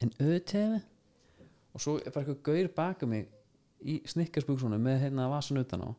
[0.00, 0.80] en ø-tv
[1.74, 3.26] og svo er bara eitthvað gaur baka mig
[3.84, 5.90] í snikkarsbúksunum með hérna vasan utan á.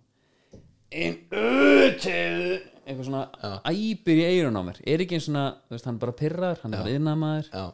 [0.96, 2.54] En öteðu
[2.86, 3.24] eitthvað svona
[3.68, 4.80] æpir í eirun á mér.
[4.88, 7.66] Er ekki eins svona, þú veist, hann bara pyrraður hann er bara yðnamaður, já,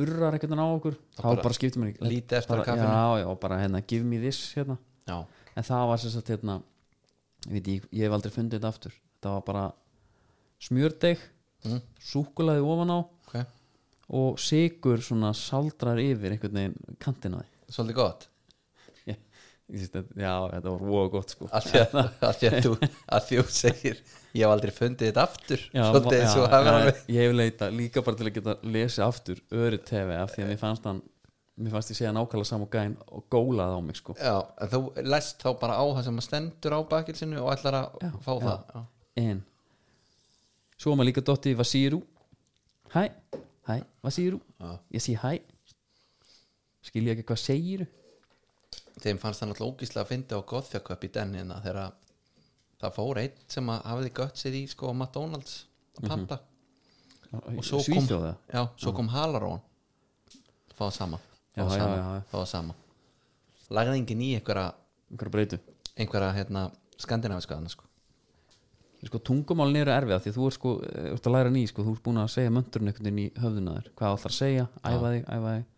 [0.00, 2.88] urrar eitthvað á okkur þá bara mér ekki lítið eftir kaffinu.
[2.88, 4.78] já, já, og bara hérna, give me this hérna.
[5.06, 5.18] já,
[5.56, 6.62] en það var sem sagt hérna
[7.46, 9.64] ég veit, ég, ég hef aldrei fundið þetta aftur þetta var bara
[10.62, 11.18] smjördeig
[11.62, 11.78] Mm.
[12.02, 13.34] súkulaði ofan á ok
[14.18, 18.24] og sigur svona saldrar yfir einhvern veginn kantina því svolítið gott
[19.06, 21.48] ég, ég, syns þetta- já, þetta var voða gott sko.
[21.52, 22.72] Að því að, þú,
[23.16, 27.00] að þú segir ég hef aldrei fundið þetta aftur Já, svolítið eins og hafa alveg.
[27.12, 30.50] ég hef leita líka bara til að geta lesið aftur öru TV af því að
[30.52, 31.00] mér fannst hann
[31.62, 34.14] mér fannst ég segja nákvæmlega saman gæn og gólaði á mig sko.
[34.16, 34.80] Já, en þú
[35.12, 38.32] lest þá bara á það sem að stendur á bakilsinu og ætlar að Já, fá
[38.32, 38.44] já.
[38.48, 38.86] það.
[39.22, 39.42] En
[40.80, 42.00] svo maður líka dotti Vasiru.
[42.96, 43.04] Hæ,
[43.68, 44.40] hæ, Vasiru?
[44.60, 44.72] Já.
[44.96, 45.34] ég sé hæ.
[46.82, 47.86] Skilja ekki hvað segiru
[49.00, 51.92] þeim fannst það náttúrulega ógíslega að fyndi á Gothjaköp í dennina þegar
[52.82, 55.58] það fór einn sem að hafiði gött sér í sko McDonalds
[55.98, 56.40] að panta.
[57.32, 58.08] Og svo kom,
[58.52, 59.62] já, svo kom Halarón
[60.76, 61.20] það sama.
[61.52, 62.74] Fá Já, það já, sama, fá sama.
[63.72, 64.68] Lagði enginn í einhverja
[65.12, 65.58] einhverja
[66.00, 66.62] einhverja hérna
[67.00, 67.88] skandinaviska annars sko.
[69.02, 71.84] Sko tungumálin eru erfið af því þú ert sko eh, ert að læra ný sko,
[71.84, 73.88] þú ert búin að segja möndurinn einhvern veginn í höfðuna þér.
[73.98, 75.68] Hvað ætlar að segja, æfa þig, æfa þig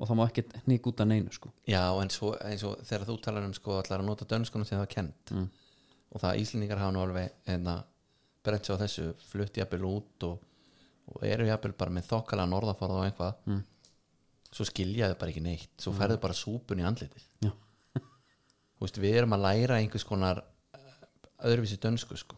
[0.00, 1.50] og það má ekkert hník út af neinu sko.
[1.68, 4.78] Já, en svo, eins og þegar þú talar um sko allar að nota dönskunum sem
[4.78, 5.48] það var kent Mm.
[6.10, 7.74] og það Íslendingar hafa nú alveg hérna,
[8.44, 10.40] brent sér á þessu flutt jafnvel út og,
[11.12, 13.34] og eru jafnvel bara með þokkalega norðafarða og eitthvað.
[13.46, 13.62] Mm.
[14.50, 15.70] svo skiljaðu bara ekki neitt.
[15.78, 16.84] Svo færðu bara súpun í.
[18.80, 20.40] Þú veist, við erum að læra einhvers konar
[20.74, 20.94] eh,
[21.44, 22.36] öðruvísi dönsku sko.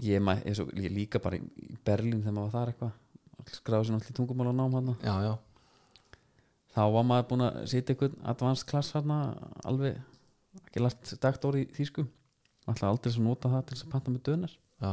[0.00, 2.92] Ég, ég, svo, ég líka bara í Berlín þegar maður var þar eitthvað.
[3.50, 5.32] Skráði sér náttúrulega tungumál nám hann Já, já,
[6.74, 9.12] þá var maður búin að sitja einhvern advanced class hann
[9.66, 9.98] alveg
[10.64, 12.06] ekki lært dagt orði í þýsku.
[12.68, 14.90] Alltaf aldrei sem nota það til þess að panta með dönar já,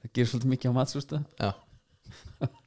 [0.00, 1.20] það gerir svolítið mikið á matsústa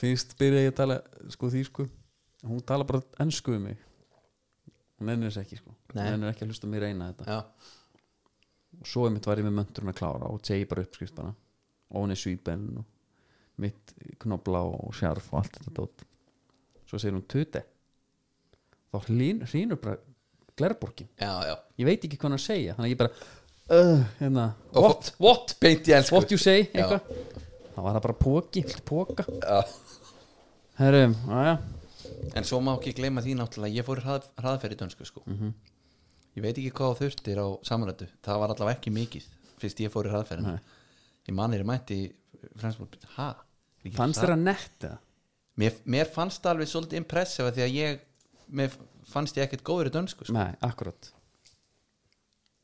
[0.00, 0.98] fyrst byrja ég að tala
[1.34, 1.86] sko þýsku.
[2.48, 3.80] Hún tala bara ennsku um mig.
[5.00, 5.74] Hún ennir þess ekki sko.
[5.92, 6.04] Nei.
[6.06, 7.24] hún ennir ekki að hlusta mér reyna þetta.
[7.28, 7.40] Já,
[8.80, 11.34] og svo einmitt var ég með möndurinn að klára og segi bara uppskrift bara.
[11.90, 12.86] Og hún er svípen og
[13.60, 16.06] mitt knobla og sjarf og allt þetta dót
[16.90, 17.62] svo segir hún tute.
[18.90, 20.00] Þá hrýnur bara
[20.58, 21.08] glerborgin.
[21.20, 21.54] Já, já.
[21.80, 23.12] ég veit ekki hvað hann segja þannig að ég bara
[23.70, 26.16] uh, hérna, what, what, ensku.
[26.16, 29.26] What you say þá var það bara póki, póka
[31.30, 31.58] aðja
[32.36, 35.22] En svo má ekki gleyma því náttúrulega Ég fór í hrað, hraðferð í dönsku sko.
[35.26, 35.52] Mhm.
[36.36, 39.28] Ég veit ekki hvað þurftir á samanrættu Það var allavega ekki mikið
[39.60, 40.74] Fyrst ég fór í hraðferðin Nei.
[41.28, 42.00] Ég manir mætti
[42.60, 44.90] fannst þér að netta
[45.60, 48.04] mér, mér fannst það alveg svolítið impressive Því að ég
[48.60, 48.76] Mér
[49.10, 50.34] fannst ég ekkert góður í dönsku sko.
[50.36, 51.10] nei, akkurat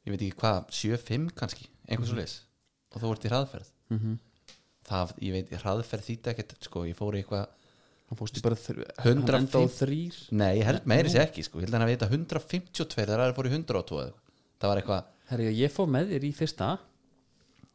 [0.06, 2.42] Ég veit ekki hvað 7-5 kannski Einhvers mm Mhm.
[2.96, 4.18] Og þú ert í hraðferð mm -hmm.
[4.86, 7.46] Það, ég veit, hraðferð þýtti ekkert sko, Ég fór í eitthvað
[8.06, 8.84] hann fórstu bara þr...
[9.02, 9.02] 150.
[9.02, 11.58] hann endaði á þrýr Nei, ég held meiri sér ekki sko.
[11.58, 14.22] Ég held að hann að veita 152 þegar það fór í 102 eða eitthvað.
[14.60, 16.68] Það var eitthvað herru, ég fór með þér í fyrsta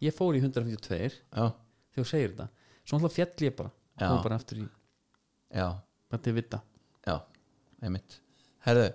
[0.01, 1.45] ég fór í 152 Já,
[1.91, 2.47] þegar þú segir þetta
[2.81, 4.07] svo náttúrulega fjall ég bara Já.
[4.07, 4.67] kom bara aftur í
[5.53, 5.67] já,
[6.11, 6.61] bara til vita.
[7.07, 7.15] Já,
[7.83, 8.17] einmitt.
[8.65, 8.87] Herðu,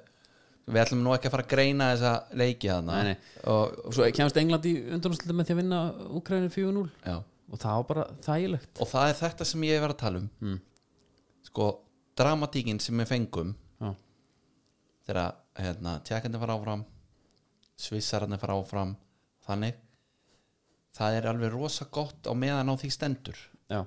[0.67, 2.99] við ætlum nú ekki að fara að greina þessa leiki þarna.
[2.99, 3.33] Nei, nei.
[3.53, 5.81] Og, og svo kemst England í undanúrslutum með því að vinna
[6.21, 7.17] Ukraina 4-0 já.
[7.23, 8.73] og það var bara þægilegt.
[8.83, 10.29] Og það er þetta sem ég hef verið að tala um.
[10.43, 10.61] Mm.
[11.47, 11.71] Sko,
[12.19, 13.91] dramatíkin sem við fengum já,
[15.07, 16.87] Þegar hérna, tjekkandi fara áfram
[17.79, 18.97] Svissararnir fara áfram
[19.47, 19.77] Þannig
[20.97, 23.39] Það er alveg rosa gott á meðan á því stendur.
[23.69, 23.83] Já,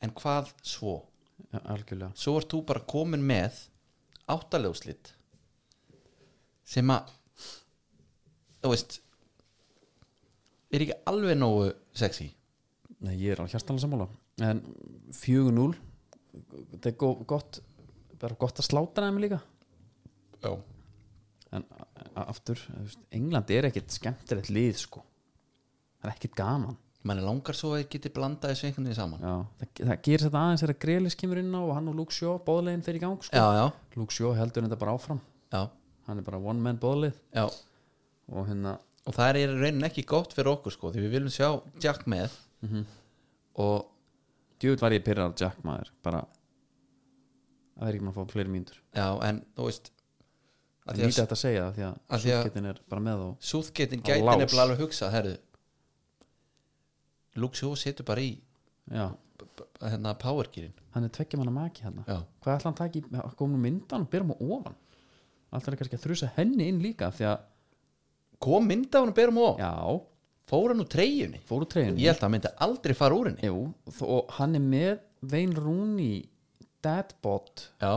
[0.00, 1.00] En hvað svo?
[1.52, 2.12] Já, algjörlega.
[2.18, 3.58] Svo ert þú bara komin með
[4.32, 5.12] áttaljóslit
[6.66, 7.12] sem að
[8.62, 8.96] þú veist
[10.74, 12.30] er ekki alveg nógu sexy?
[13.06, 14.08] Nei, ég er alveg hjartalega sammála.
[14.44, 14.62] En
[15.14, 15.76] 4-0
[16.72, 17.60] þetta er go- gott
[18.20, 19.42] bara gott að sláta þeim líka.
[20.42, 20.56] Já.
[21.56, 21.64] en
[22.16, 22.58] aftur,
[23.14, 25.00] England er ekkit skemmtilegt lið sko.
[26.00, 28.98] Það er ekkit gaman mann er langar svo að ég geti blandað þessu einhvern veginn
[28.98, 29.22] saman.
[29.24, 32.16] Já, það, það gerir þetta aðeins þegar Grelis kemur inn á og hann og Luke
[32.16, 33.36] Shaw, bóðlegin fyrir í gang sko.
[33.36, 33.66] já, já,
[34.00, 35.20] Luke Shaw heldur þetta bara áfram.
[35.54, 35.62] Já,
[36.08, 37.46] hann er bara one man bóðlið já.
[38.32, 41.34] Og hérna og það er í raunin ekki gott fyrir okkur sko því við viljum
[41.36, 41.50] sjá
[41.84, 42.32] Jack með.
[43.56, 43.84] Og
[44.60, 46.24] djúvill var ég pyrrar Jack maður bara
[47.76, 48.80] að vera ekki maður að fá fleiri mínútur.
[48.96, 49.90] Já, en þú veist
[50.86, 53.22] það að er lítið að að segja það því að að- sútgetin er bara með
[53.26, 55.32] og súðgetin gæti nefnilega alveg hugsað herru
[57.40, 58.34] Luke Shaw setur bara í
[58.90, 59.06] já,
[59.82, 62.04] hérna powergearin hann er tveggja manna maki hérna.
[62.08, 64.76] Já, hvað ætla hann að taka í, að koma myndan og byrja hann ofan?
[65.52, 67.44] Alltaf er kannski að þrjusa henni inn líka því að,
[68.46, 69.72] kom mynda hann og berum á já,
[70.50, 71.42] fór hann úr treyjunni?
[72.00, 73.46] Ég held að hann myndi aldrei fara úr henni.
[73.50, 73.60] Jú,
[74.06, 74.92] og hann er með
[75.26, 76.24] Vein Rooney
[76.84, 77.92] Deadbot já,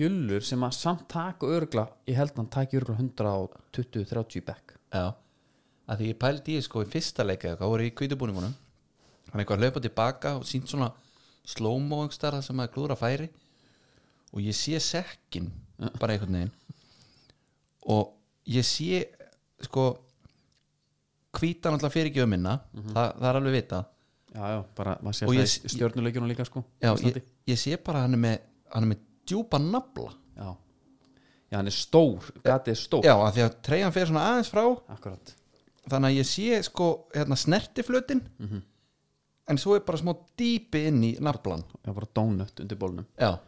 [0.00, 5.10] jullur sem að samt taka örgla ég held að hann taki örgla 120-30 back já
[5.90, 8.52] að því ég pældi í sko í fyrsta leika hvað voru í kvítubúningunum
[9.30, 10.90] hann eitthvað að hlaupa tilbaka og sínt svona
[11.50, 13.28] slow-mo einhverstaðar sem að glúra færi.
[14.34, 15.48] Og ég sé sekkin
[15.98, 16.52] bara einhvern veginn.
[17.90, 18.12] Og
[18.46, 19.00] ég sé
[19.66, 19.86] sko
[21.38, 22.56] hvítan alltaf fyrir ekki um minna.
[22.74, 23.80] Það, það er alveg vita
[24.30, 28.14] já, já, bara Og ég- í stjörnuleikjunum líka sko já, ég, ég sé bara hann
[28.14, 28.38] er með,
[28.74, 30.12] hann er með djúpa nafla.
[30.36, 30.56] Já.
[31.50, 34.64] já, hann er stór gatið er stór já, því að treyjan fer svona aðeins frá.
[34.94, 35.34] Akkurat
[35.88, 38.20] þannig að ég sé sko hérna, snertiflutin
[39.50, 43.06] en svo er bara smá dýpi inn í naflan já, bara donut undir bólnum.
[43.18, 43.38] Já,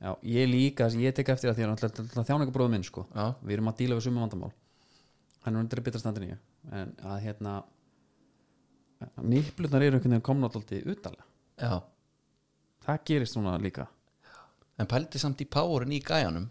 [0.00, 3.06] já, ég líka, ég tek eftir að því að náttúrulega þjáningabróðu minn sko.
[3.14, 4.52] Já, við erum að díla við sumum vandamál.
[5.44, 6.38] Hann er undir betra standin ég
[6.72, 7.62] en að hérna
[9.20, 11.24] nýplunar eru einhvern veginn komna alltaf utalega
[11.60, 11.82] já.
[12.84, 13.86] Það gerist svona líka.
[14.78, 16.48] En pældi samt í powerin í gæjanum.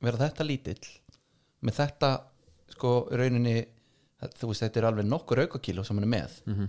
[0.00, 0.86] Vera þetta lítill
[1.66, 2.10] með þetta
[2.70, 3.56] sko í rauninni
[4.20, 6.42] þú veist þetta er alveg nokkur aukakíló sem hann er með.
[6.46, 6.68] Mhm.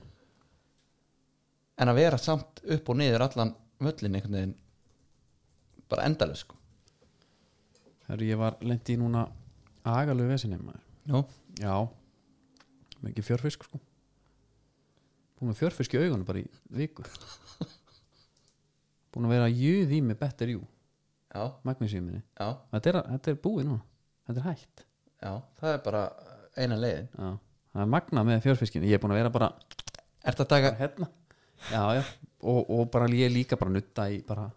[1.80, 4.56] en að vera samt upp og niður allan völlin einhvern veginn
[5.90, 6.56] bara endalus sko.
[8.04, 9.22] Þegar ég var lendi í núna
[9.88, 10.84] agalegu vesinni maður.
[11.60, 11.88] Já,
[13.02, 13.80] mikið fjörfisk sko.
[15.40, 17.04] Búin með fjörfisk í augunum bara í viku.
[19.14, 20.68] Búin að vera að jöð í með better you
[22.36, 23.84] já, þetta þetta er búið núna.
[24.28, 24.84] Þetta er hægt
[25.20, 26.04] já það er bara
[26.60, 27.10] eina leiðin.
[27.16, 27.30] Já.
[27.74, 29.52] það er magnað með fjörfiskin ég er búin að vera bara
[30.30, 31.08] Ertu að taka hérna.
[31.72, 32.04] Já.
[32.44, 34.50] Og, og bara ég líka bara nutta í bara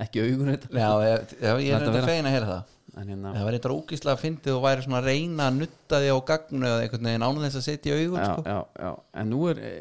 [0.00, 0.68] ekki augun þetta.
[0.76, 1.30] Já, ég,
[1.64, 2.72] ég er vera- fegin að heyra það.
[2.96, 5.98] En hérna, Það var eitthvað ógíslega að fyndið og væri svona að reyna að nutta
[6.00, 8.44] því á gagnu eða einhvern veginn ánum þess að setja í augun já, sko.
[8.80, 8.90] já,
[9.20, 9.72] en nú er e,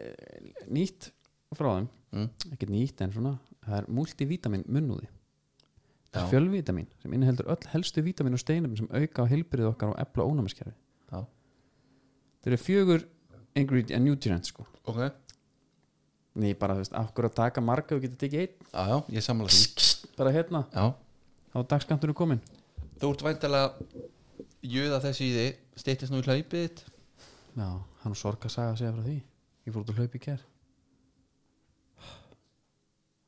[0.75, 1.07] nýtt
[1.55, 1.87] frá þeim.
[2.15, 2.27] Mm.
[2.55, 3.31] ekki nýtt en svona
[3.67, 5.07] það er multivitamin munnúði.
[6.11, 9.93] Það er fjölvitamin sem inniheldur öll helstu vitamin og steinum sem auka á heilbyrðið okkar
[9.93, 10.75] og efla ónæmiskerfi.
[11.11, 11.23] Já,
[12.45, 13.05] þeir eru fjögur
[13.57, 14.67] ingredient nutrients sko.
[14.85, 15.01] Ok.
[15.01, 15.11] Já,
[16.35, 18.55] Ný bara, þú veist, akkur að taka marga og geta tekið einn?
[18.75, 19.85] Já, ég samla því.
[20.17, 20.89] Bara hérna, Já,
[21.53, 22.41] þá er dagskanturinn komin
[22.99, 23.69] þú ert væntalega
[24.65, 25.45] jöða þessu í því
[25.79, 26.83] steytist nú í hlaupið þitt.
[27.55, 27.69] Já,
[28.03, 29.15] hann sorg að saga segja frá því.
[29.65, 30.43] Ég fór út að hlaupa í ker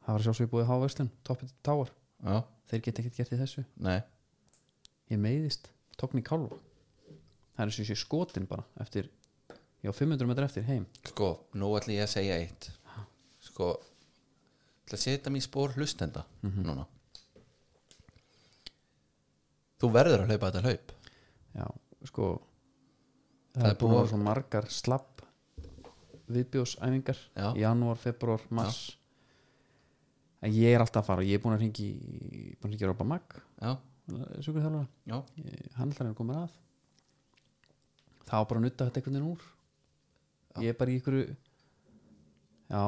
[0.07, 1.89] það var sjálfsög háverslun, toppið táar
[2.23, 2.37] Já,
[2.71, 3.63] þeir geta ekkert gert í þessu.
[3.83, 3.97] Nei,
[5.11, 5.67] ég meiðist,
[5.99, 6.55] tókn í kálfa
[7.57, 9.09] það er eins og sé skotin bara eftir,
[9.83, 10.85] já 500 metrar eftir heim.
[11.09, 12.69] Sko, nú ætla ég að segja eitt.
[13.49, 13.71] Sko
[14.85, 16.85] ætla að setja mér í spór hlustenda núna.
[19.81, 20.93] Þú verður að hlaupa þetta hlaup.
[21.57, 21.65] Já,
[22.09, 22.27] sko
[23.57, 25.21] Það það er búin að vera svo margar slapp
[26.29, 27.47] viðbjóðsæfingar Já.
[27.57, 28.79] janúar, februar, mars.
[30.45, 31.87] En ég er alltaf að fara ég er búin að ringi
[32.59, 33.71] búin að ringi Rópa Mag Já,
[34.45, 36.51] sugur þjálfara, já, Ég- hann ætlar að koma að
[38.27, 39.43] þá bara nutta þetta einhvern veginn úr.
[40.63, 41.17] Ég er bara í ykkur
[42.67, 42.83] já.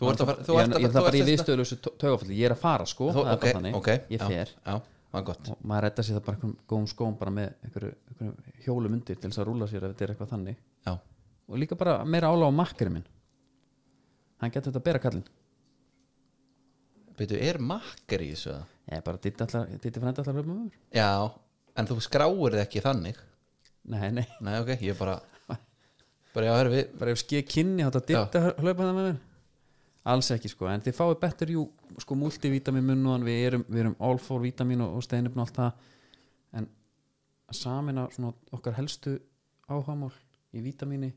[0.00, 2.62] Þú ert að fara- þú ég, ég, er bara í viðstöðlösu tögafalli ég er að
[2.62, 4.52] fara sko, Þú, það er ok, bara þannig ok ég já, fer.
[4.64, 5.50] Já, gott.
[5.52, 9.20] Og maður redda sér það bara einhverjum góðum skóm bara með einhverju, einhverju hjólum undir
[9.20, 10.62] til þess að rúla sér ef þetta er eitthvað þannig.
[10.88, 10.94] Já,
[11.50, 13.08] og líka bara meira ála á makkarinn minn.
[14.40, 15.28] Hann getur þetta að bera kallinn.
[17.20, 18.54] Veitu, er makkar í þessu
[18.88, 21.10] ég bara ditti frendi allar hlöfum öfur Já,
[21.76, 23.18] en þú skráir það ekki þannig
[23.82, 25.18] nei, nei, Nei, ok, ég bara
[26.34, 29.20] bara já, herri við bara ef skeið kynni þá þetta ditti hlöfum það með mér.
[30.10, 31.64] Alls ekki sko, en þið fáið betur jú
[32.00, 35.58] sko multivitamin munnuðan, við erum, við erum all for vitamin og, og steinöfn og allt
[35.58, 35.88] það.
[36.56, 36.68] En
[37.50, 39.18] að samina svona okkar helstu
[39.68, 40.12] áhagamál
[40.56, 41.10] í vitamini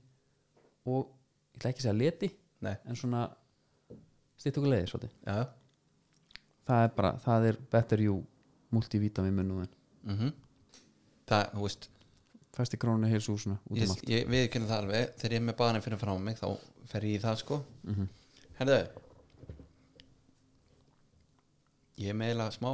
[0.90, 1.08] og
[1.54, 2.30] ég ætla ekki að segja leti
[2.64, 3.26] Nei, en svona
[4.40, 5.16] stýtt okkur leiðir svolítið.
[5.28, 8.22] Já, það er bara, það er better you
[8.74, 9.74] multivitamin munnuðan
[10.08, 10.32] mhm.
[11.28, 11.90] Það, þú veist,
[12.54, 14.04] fæst í krónu heils úsuna ég, um allt.
[14.10, 15.14] ég við það alveg.
[15.20, 16.48] Þegar ég er með banin fyrir frá mig þá
[16.92, 17.60] fer ég í það sko.
[18.60, 18.80] Herðu.
[22.04, 22.72] Ég er með eiginlega smá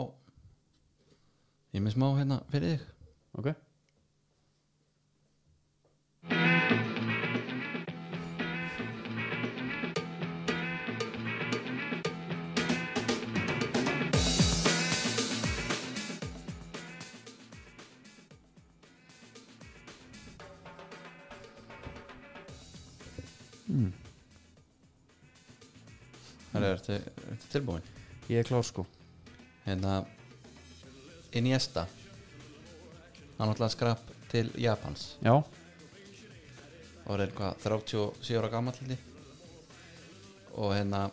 [1.69, 2.85] Ég er með smá hérna fyrir þig.
[3.39, 3.49] Ok,
[26.89, 27.85] ertu, ertu tilbúin?
[28.29, 28.85] Ég er klár sko.
[29.65, 30.01] Hérna
[31.37, 31.85] Iniesta.
[33.37, 35.13] Hann ætlaði að skrap til Japans.
[35.23, 35.37] Já,
[37.09, 38.75] og er eitthvað 37 ára gammal
[40.59, 41.07] og hérna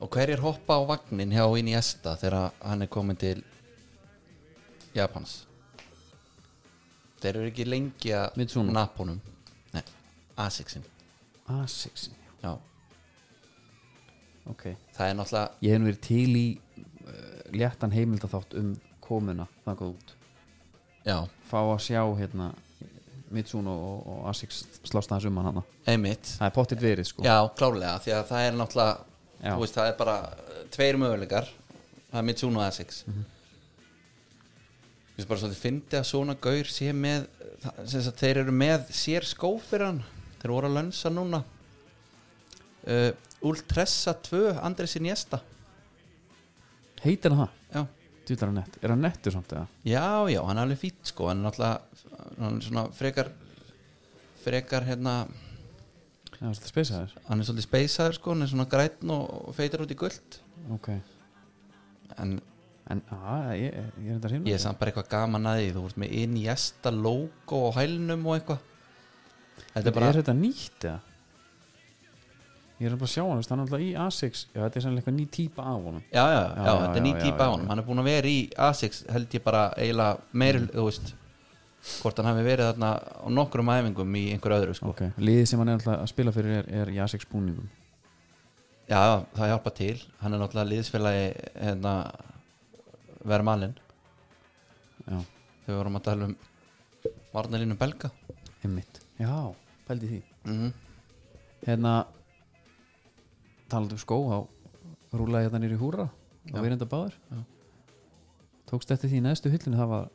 [0.00, 3.42] og hverjir hoppa á vagnin hjá Iniesta þegar hann er komin til
[4.94, 5.42] Japans?
[7.20, 8.72] Þeir eru ekki lengi að Mitsuno.
[8.72, 9.20] napunum
[9.74, 9.84] nei,
[10.40, 10.86] Asixin
[11.50, 12.08] A6
[12.40, 12.56] já,
[14.48, 14.64] Ok.
[14.96, 17.12] Það er náttúrulega Ég hef nú verið til í uh,
[17.52, 18.72] léttan heimildaþátt um
[19.04, 20.16] komuna þangað út.
[21.04, 21.16] Já,
[21.50, 22.52] Fá að sjá hérna
[23.30, 26.32] Mitsuno og, og Asics slást aðeins um hann hana einmitt.
[26.36, 27.24] Það er pottitt verið sko.
[27.26, 31.52] Já, klárlega, því að það er náttúrulega veist, það er bara uh, tveir möguleikar.
[32.10, 33.36] Það er Mitsuno og Asix mm -hmm.
[35.28, 37.26] Bara svolítið fyndi að svona gaur sé með
[37.84, 40.02] sem sagt, þeir eru með sér skó fyrir hann.
[40.40, 41.42] Þeir voru að lönsa núna.
[42.86, 43.12] Uh,
[43.46, 45.40] Ultressa 2 Andres Iniesta.
[47.04, 47.54] Heitir hann það?
[47.74, 47.86] já.
[48.28, 49.66] Djúlar hann nett Er hann nettur samt eða?
[49.88, 51.28] já, já, hann er alveg fýtt sko.
[51.30, 51.80] Hann er náttúrulega
[52.44, 53.30] hann er svona frekar
[54.44, 55.14] frekar hérna
[56.40, 57.10] Já, þetta speysaður.
[57.28, 58.30] hann er svolítið speysaður sko.
[58.34, 60.40] Hann er svona grætn og, og feitur út í guld
[60.76, 60.92] Ok.
[62.20, 62.40] En
[62.90, 65.66] En, að, ég, ég er þetta hreinu ég er samt bara eitthvað gaman að því.
[65.76, 68.64] Þú ert með Iniesta logo á hælnum og eitthvað.
[69.76, 71.09] Þetta er bara Er þetta nýtt eða?
[72.80, 75.02] Ég er bara að sjá hann, hann er alltaf í A6 Já, þetta er sannlega
[75.02, 76.04] eitthvað ný típa af honum.
[76.08, 78.30] Já, já, já, Já, þetta er ný típa já, á hann er búin að vera
[78.30, 78.38] í
[78.70, 81.10] Asics held ég bara eiginlega meir, þú veist
[82.00, 84.94] hvort hann hafi verið þarna á nokkrum æfingum í einhver öðru sko.
[84.94, 87.68] Ok, liðið sem hann er alltaf að spila fyrir er, er í A6 búningum.
[88.90, 89.00] Já,
[89.36, 89.94] það hjálpa til.
[90.20, 91.26] Hann er náttúrulega liðsfélagi
[91.60, 91.94] hérna,
[93.28, 93.76] vera malinn
[95.06, 95.20] Já,
[95.66, 96.36] við vorum að tala um
[97.34, 98.10] varnalínum belga.
[98.64, 99.00] Einmitt.
[99.20, 99.34] Já,
[99.88, 100.22] pældi því.
[100.48, 100.72] Mm
[101.60, 101.94] Hérna
[103.72, 104.38] talandi um skó á
[105.16, 107.40] rúlaði hérna nýri húra og við reynda báður Já.
[108.70, 110.10] Tókst eftir því í neðstu hyllinu það var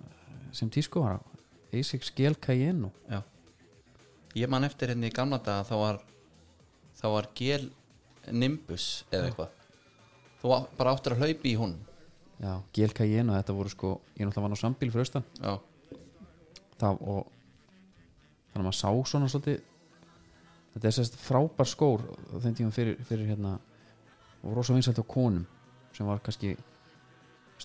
[0.56, 1.18] sem tísko var
[1.76, 2.92] A6 Gel Cayenne.
[3.12, 3.20] Já.
[4.40, 5.98] Ég man eftir henni í gamla daga þá var
[6.96, 7.66] þá var gel
[8.32, 9.52] Nimbus eða eitthvað.
[10.42, 11.76] Þú á- bara áttir að hlaupi í hún
[12.40, 15.24] Já, Gel Cayenne þetta voru sko ég náttúrulega var nú sambíl fyrir austan.
[15.40, 15.54] Já,
[16.80, 17.28] það og
[18.52, 19.62] þannig að maður sá svona svolítið
[20.76, 22.04] þetta er sérst frábær skór
[22.44, 23.56] þeim tíma fyrir, fyrir hérna
[24.44, 25.46] og rosa vinsælt á konum
[25.96, 26.56] sem var kannski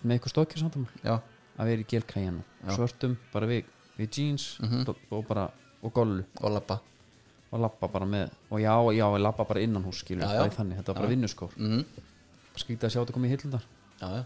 [0.04, 1.16] með eitthvað stokkir samt já,
[1.58, 2.76] að vera í Gel Cayenne Já.
[2.76, 3.64] svörtum, bara við,
[3.98, 4.84] við jeans Mhm.
[4.88, 5.50] og, og bara,
[5.82, 6.24] og gollu.
[6.40, 6.80] Og lappa
[7.52, 10.50] og lappa bara með og já, já, lappa bara innan hús skilur, Já, já.
[10.54, 11.50] þannig, þetta var bara vinnuskór.
[11.58, 11.84] Mm.
[12.56, 13.64] skrítið að sjá þetta komið í hillundar
[14.00, 14.24] já, já,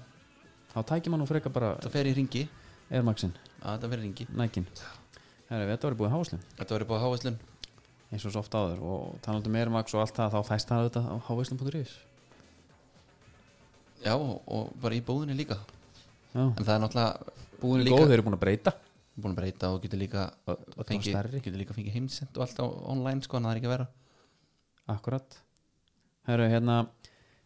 [0.75, 2.49] þá tækir mann og freka bara það fer í ringi
[2.91, 4.67] Air Maxin, já, það fer í ringi nækin
[5.49, 7.39] þetta var búið háslinn þetta verður búið á hávæslun
[8.13, 8.81] eins og svo oft áður.
[8.85, 11.95] Og talandi um Air Max og allt það þá fæst það auðvitað á háslinn.is
[14.05, 15.57] já, og, bara í búðinni líka.
[16.35, 18.75] Já, en það er náttúrulega búin er líka- góð, þeir eru búin að breyta.
[19.15, 20.25] Búin að breyta og getur líka
[21.47, 23.89] getur líka fengið heimsend og allt á online sko, en það er ekki að vera.
[24.95, 25.39] Akkurat.
[26.27, 26.77] Herru, hérna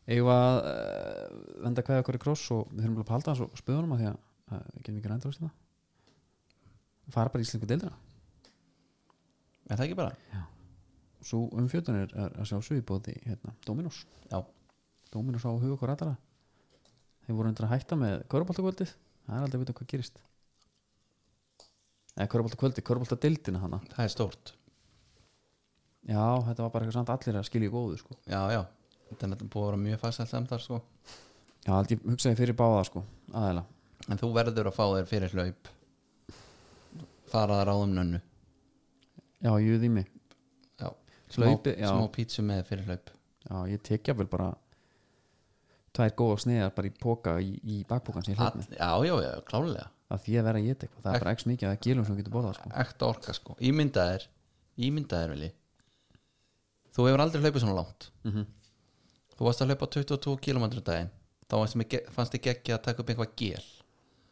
[0.09, 3.43] eigum að uh, venda hvað okkur í kross og við þurfum bara að halda hans
[3.45, 5.57] og spöðunum að því að uh, við getum ekki reynda úr það
[7.13, 7.97] fara bara í íslensku deildina
[9.69, 10.47] er það ekki bara?
[11.25, 14.05] svo umfjöldun er, að sjá svipóði hérna, Dominos.
[14.31, 14.41] Já,
[15.13, 16.15] Dominos á huga okkur aðra
[17.27, 20.21] þeir voru undir að hætta með köruboltakvöldið það er aldrei að vita hvað gerist.
[22.17, 24.55] Eða köruboltakvöldið, köruboltadeildina hana það er stórt.
[26.09, 28.17] Já, þetta var bara eitthvað samt allir að skilja í góðu sko.
[28.25, 28.63] já, já,
[29.11, 30.81] þetta er búið að vera mjög fæsalt samt þar sko.
[31.67, 33.03] Já, aldrei hugsaði fyrir báða sko,
[33.35, 33.67] aðeila.
[34.09, 35.71] En þú verður að fá þér fyrir hlaup.
[37.29, 38.23] Fara þar áðum nönnu
[39.45, 40.09] já, ég því mig
[40.79, 40.89] já,
[41.29, 41.91] smá, Hlaupið, já.
[41.93, 43.13] smá pítsu með fyrir hlaup.
[43.49, 44.49] Já, ég tekja vel bara
[45.97, 48.75] tvær góða sneðar bara í póka í, í bakpókan sem ég All, með.
[48.77, 51.49] Já, já, já, klálega að því að vera að geta eitthvað, það er bara ekki
[51.51, 52.71] mikið að gilum sem þú getur borðað sko.
[52.83, 54.23] ekta orka sko, ímyndaðir
[54.89, 55.51] ímyndaðir veli
[56.97, 58.09] þú hefur aldrei hlaupið svona langt.
[58.25, 58.47] Mm -hmm.
[59.37, 61.11] þú varst að hlaupa 22 km daginn.
[61.49, 61.55] Þá
[62.11, 63.65] fannst þið ekki að taka upp einhvað gél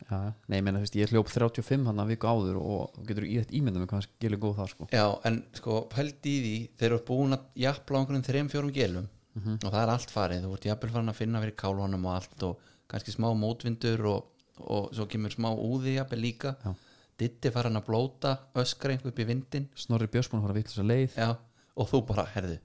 [0.04, 0.18] já,
[0.52, 3.82] nei, þú veist, ég hljóp 35 hann að viku áður og getur í þetta ímynda
[3.82, 4.88] með hvað gilur góð það sko.
[4.92, 8.74] já, en sko, pældi í því þeir eru búin að jafla á einhverjum þreim fjórum
[8.76, 10.46] gélum og það er allt farið.
[10.46, 14.30] Þú ert jafnvel farin að finna fyrir kálvanum og allt og kannski smá mótvindur og,
[14.64, 16.56] og svo kemur smá úði jafnvel líka.
[16.64, 16.74] Já.
[17.16, 20.74] ditti farin að blóta öskra einhver upp í vindin Snorri Björnsbúin að fara að vitla
[20.74, 21.14] þess leið.
[21.16, 21.30] Já,
[21.76, 22.58] og þú bara, herðu.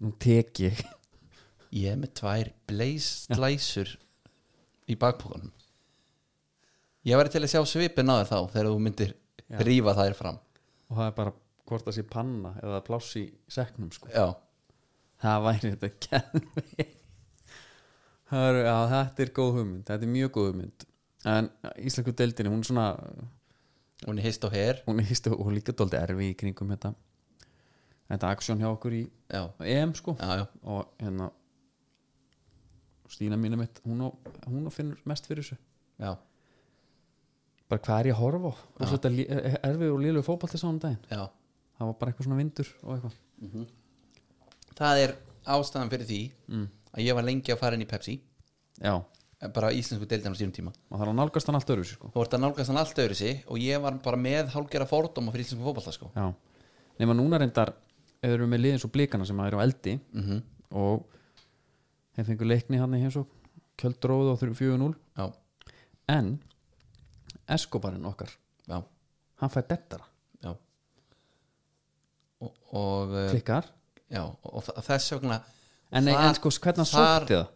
[0.00, 0.80] Nú tek ég.
[1.76, 3.90] Ég er með tvær bleislæsur
[4.88, 5.52] í bakpókanum
[7.08, 9.14] ég væri til að sjá svipin á þér þá þegar þú myndir
[9.48, 9.58] Já.
[9.64, 10.38] rífa þær fram.
[10.88, 11.32] Og það er bara
[11.68, 14.08] hvort það sé panna eða pláss í seknum sko.
[14.12, 14.26] já,
[15.24, 15.88] það væri þetta
[18.28, 20.86] já, þetta er góð hugmynd þetta er mjög góð hugmynd.
[21.28, 21.50] En
[21.82, 22.86] Íslengu deildinni, hún er svona
[24.06, 24.82] hún er hist og her.
[24.86, 26.92] Hún er hýstu og líka dóldi erfi í kringum þetta.
[28.08, 30.14] Þetta aksjón hjá okkur í já, EM sko.
[30.20, 31.32] Já, já, og hérna
[33.08, 35.56] Stína mínu mitt, hún og, hún og finnur mest fyrir þessu.
[35.96, 36.10] Já,
[37.68, 38.54] bara hvað er ég að horfa á?
[38.58, 39.28] Og svo þetta lí-
[39.70, 41.00] erfi og lílu fótbalti sáum daginn.
[41.10, 41.28] Já.
[41.78, 43.68] Það var bara eitthvað svona vindur og eitthvað.
[44.78, 45.14] Það er
[45.48, 46.66] ástæðan fyrir því mm.
[46.92, 48.18] að ég var lengi að fara inn í Pepsi.
[48.82, 48.94] Já,
[49.54, 50.74] bara íslensku deildin á sínum tíma.
[50.90, 52.10] Og það er að nálgast hann allt öðru sko.
[52.14, 55.46] þú ert að nálgast hann allt öðru og ég var bara með hálgera fordóma fyrir
[55.46, 56.10] íslensku fótballta sko.
[56.98, 57.74] nema núna reyndar
[58.22, 60.40] eða við með liðin svo blikana sem eru á eldi mm
[60.76, 61.06] og
[62.16, 63.24] þeir fengur leikni hann í heimsó
[63.80, 65.26] kjöldróð og 4-0 já,
[66.12, 66.34] en
[67.54, 68.30] Escobarinn okkar.
[68.68, 68.78] Já,
[69.40, 70.04] hann fær dettara,
[70.44, 70.52] já.
[72.44, 73.68] Og, og uh, klikkar.
[74.12, 75.40] Já, og þess vegna
[75.92, 77.48] en, Þar- en sko hvernig hann sótti það?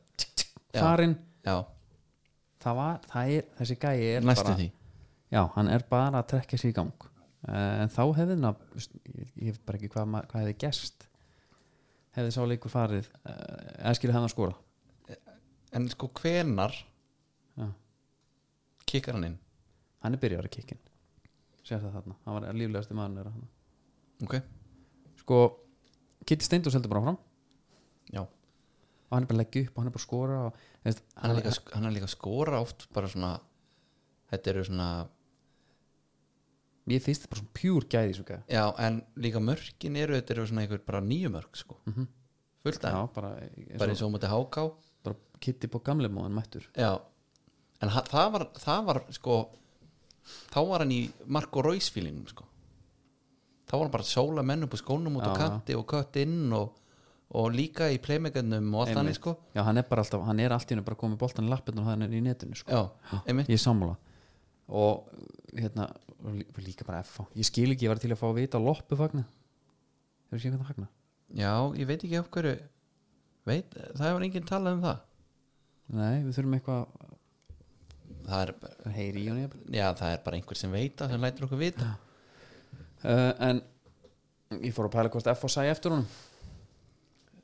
[0.72, 1.14] Farinn,
[2.62, 4.68] það var það er, þessi gæi er næstu bara því.
[5.32, 7.06] Já, hann er bara að trekka sér í gang.
[7.48, 11.06] Eh, en þá hefði hann ég, veit bara ekki hvað, hvað hefði gerst.
[12.12, 13.32] Hefði sá leikur farið uh,
[13.78, 14.58] eða skilur hann að skora?
[15.72, 16.74] En sko hvenar
[17.56, 17.68] já.
[18.84, 19.38] kikkar hann inn
[20.02, 20.80] hann er byrjar að kikkin
[21.62, 23.48] sér það þarna, hann var líflegasti maður er hann
[24.26, 24.36] ok,
[25.22, 25.40] sko,
[26.26, 27.18] Kitty Steindós heldur bara fram
[28.12, 28.22] já.
[28.22, 31.02] Og hann er bara að leggja upp og hann er bara að skora og, veist,
[31.20, 33.32] hann er, líka, hann er líka að skora oft bara svona
[34.32, 34.88] þetta eru svona
[36.90, 40.18] ég finnst þetta bara svona pjúr gæði í svo gæði já, en líka mörkin eru
[40.18, 41.78] þetta eru svona einhver bara nýju mörk sko.
[41.86, 42.08] Mhm.
[42.62, 44.64] fullt já, af, bara, eins og mútið háká.
[45.02, 46.68] Bara Kitty på gamle móðan mættur.
[46.78, 46.92] Já,
[47.82, 49.38] en það var það var sko
[50.52, 52.46] þá var hann í Marko Reus feelingum sko.
[53.68, 55.84] Þá var hann bara að sóla menn upp á skónum út á Já, kanti og
[55.90, 56.78] kött inn og,
[57.32, 59.36] og líka í playmakernum og allt þannig sko.
[59.56, 61.84] Já, hann er bara alltaf, hann er allt í hennu bara komið boltan í lappinu
[61.84, 62.72] og hann er í netinu sko.
[62.72, 63.52] já, einmitt.
[63.52, 63.98] Ég sammála.
[64.72, 65.08] Og
[65.56, 65.90] hérna,
[66.62, 69.24] líka bara F ég skil ekki, ég var til að fá að vita loppu fagna.
[70.30, 70.92] Hefur séð hvernig fagna
[71.32, 72.52] já, ég veit ekki af hverju
[73.48, 75.00] veit, það hefur enginn talað um það.
[75.92, 77.08] Nei, við þurfum eitthvað
[78.32, 79.20] það er,
[79.76, 81.88] já, það er bara einhver sem veit það sem lætur okkur vita.
[83.02, 83.62] Uh, en
[84.62, 86.06] ég fór að pæla hvort F sæ eftir honum.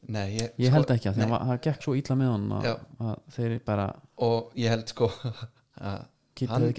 [0.09, 2.69] Nei, ég, ég held ekki að það- gekk svo ítla með hann að,
[3.05, 3.89] að þeir bara
[4.25, 5.11] og ég held sko
[6.49, 6.71] Hann-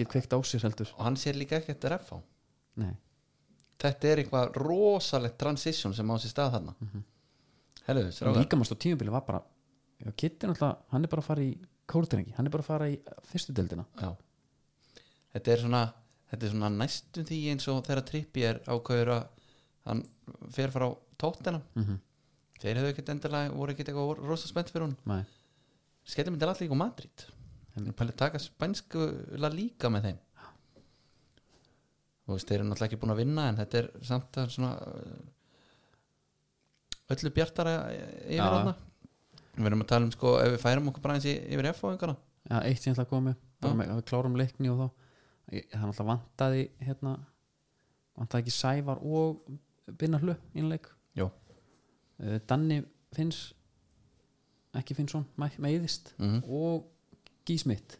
[0.48, 0.90] sér heldur.
[0.96, 2.18] Og hann sér líka ekki eftir FH
[2.80, 2.94] nei,
[3.78, 6.74] þetta er eitthvað rosalegt transition sem á sér stað þarna.
[6.80, 7.02] Mm -hmm.
[7.90, 8.40] Og strákar.
[8.40, 9.42] Líka mást á tímubili var bara
[10.46, 11.58] er náttúrulega, hann er bara að fara í
[11.90, 12.98] kórdrengi, hann er bara að fara í
[13.30, 13.86] fyrstu deildina.
[14.00, 14.12] Já.
[15.34, 15.82] Þetta er svona
[16.30, 19.50] þetta er svona næstum því eins og þegar Trippi er ákveður að
[19.88, 20.04] hann
[20.54, 20.86] fer frá
[21.20, 21.98] tóttina mm -hmm.
[22.62, 25.24] þeir hefðu ekkert endilega voru ekkert eitthvað rosa spennt fyrir hún
[26.04, 27.26] skellum þetta allir í Madrid?
[27.78, 29.06] En pæli taka spænsku
[29.38, 30.18] la líka með þeim.
[32.30, 35.20] Og þeir eru náttúrulega ekki búin að vinna en þetta er samt að svona uh,
[37.14, 38.74] öllu bjartara yfir Já.
[39.56, 41.92] Við erum að tala um sko ef við færum okkur bara eins yfir F og
[41.94, 42.16] einhverja
[42.50, 43.40] já, eitt sem ég ætla að koma með.
[43.60, 44.86] Bara með, að við klárum leikni og þá.
[45.52, 47.14] Ég, það er náttúrulega vantaði hérna,
[48.20, 49.40] vantaði ekki Sævar og
[49.98, 50.86] Binna Hlu innleik
[51.18, 51.26] Jó.
[51.26, 52.80] uh, Danni
[53.16, 53.40] finns
[54.78, 56.12] ekki Finnsson, meiðist.
[56.22, 56.86] Mm og
[57.48, 57.96] Gísmitt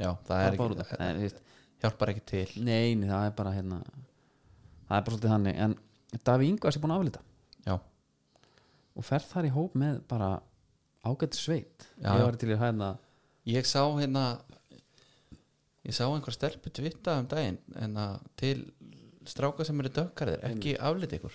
[0.00, 1.40] já, það er út ekki af- Nei, þú veist,
[1.82, 2.46] hjálpar ekki til.
[2.64, 3.78] Nei, nei, það er bara hérna
[4.88, 5.56] það er bara svolítið þannig.
[5.66, 5.76] En
[6.26, 7.20] Daví Ingvars er búin að aflita.
[7.66, 7.76] Já,
[8.96, 10.32] og fer þar í hóp með bara
[11.06, 11.86] ágætt sveit.
[12.02, 12.92] Ég hérna
[13.48, 14.24] ég sá hérna
[15.82, 18.58] ég sá einhver stelpu tvitta um daginn en að til
[19.26, 21.34] stráka sem eru dökkarðir ekki aflit ykkur.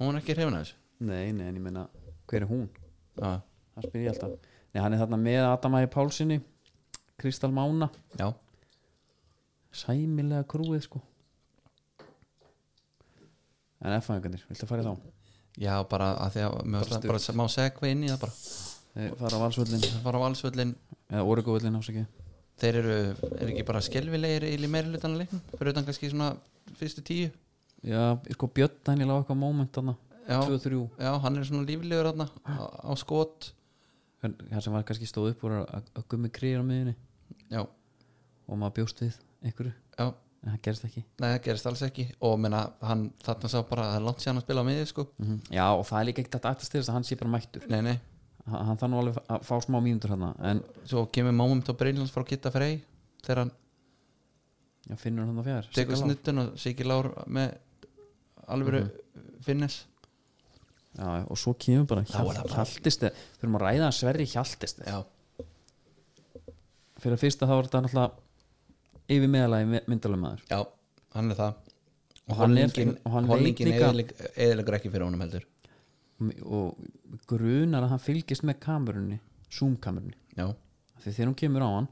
[0.00, 0.76] Hún er ekki hrifin af þessu.
[1.06, 1.86] Nei, nei, en ég meina,
[2.28, 2.68] hver er hún?
[3.16, 3.40] já,
[3.76, 4.52] það spyr ég alltaf.
[4.72, 6.38] Nei, hann er þarna með Adamæði Pálsini
[7.20, 7.88] Kristal Mána.
[8.20, 8.28] Já,
[9.72, 11.00] sæmilega krúið sko.
[13.80, 15.15] En F-fæðingarnir, viltu að fara í þá?
[15.56, 18.38] Já bara að því að Bara bara, má segja inn í það bara.
[18.96, 20.76] Þeir fara á valsvöllin það fara á valsvöllin
[21.10, 22.06] eða orguvöllin ásaki
[22.60, 22.94] þeir eru,
[23.36, 25.42] er ekki bara skelvilegir í meiri hlutana leiknum?
[25.52, 26.30] Fyrir utan kannski svona
[26.80, 27.28] fyrstu tíu?
[27.84, 29.96] Já, sko Björn hann ég lág eitthvað moment þarna.
[30.26, 33.50] Já, 2-3 já, hann er svona líflegur þarna á, á skot.
[34.24, 36.96] Hann sem var kannski stóð upp úr að, að gummi krýr á miðinni
[37.52, 39.74] já, og maður bjóst við einhverju.
[40.00, 40.08] Já,
[40.46, 41.04] en það gerist ekki.
[41.20, 42.04] Nei það gerist alls ekki.
[42.22, 44.86] Og menna, hann þarna sá bara að það er langt síðan að spila á miði
[44.92, 45.06] sko.
[45.18, 47.66] Mm já og það er líka ekkert að aðtast að hann sé bara mættur.
[47.72, 47.96] Nei, nei,
[48.46, 51.74] hann, hann þarf nú alveg að fá smá mínútur hann en svo kemur moment á
[51.74, 52.78] Brynlands frá Kitta Frey
[53.26, 53.52] þegar hann
[54.86, 57.56] já, finnur hann á fjær tekur snuttun og Siggi Lár með
[58.46, 58.84] alvöru
[59.42, 59.80] finnes
[60.94, 63.96] já, og svo kemur bara Þá er það bara- hjaltist fyrir maður að ræða að
[63.98, 64.98] Sverri hjaltist já,
[67.02, 68.25] fyrir að fyrsta þá var þetta náttúrulega
[69.08, 70.60] yfir meðalagi myndalum maður já,
[71.14, 71.54] hann er það.
[72.26, 75.44] Og hann hann líka- eðilegur ekki fyrir honum heldur.
[76.42, 76.76] Og
[77.28, 79.20] grunar að hann fylgist með kamerunni
[79.52, 80.48] zoom kamerunni já,
[81.04, 81.88] því þegar hún kemur á hann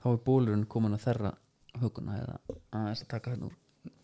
[0.00, 1.32] þá er bólurinn komin að þerra
[1.82, 2.36] huguna eða
[2.72, 3.56] aðeins að taka hérna úr.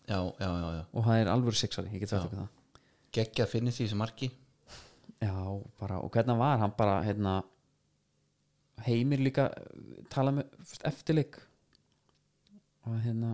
[0.03, 0.83] Já, já, já, já.
[0.93, 2.19] og það er alvöru sexari, ég get Já.
[2.19, 2.47] ekki það.
[3.13, 4.29] Geggjað finnes í þessu marki.
[5.23, 5.33] Já,
[5.79, 7.37] bara, og hvernig var hann bara hérna
[8.83, 11.37] heimir líka eh, tala með eftirleik
[12.87, 13.33] og hérna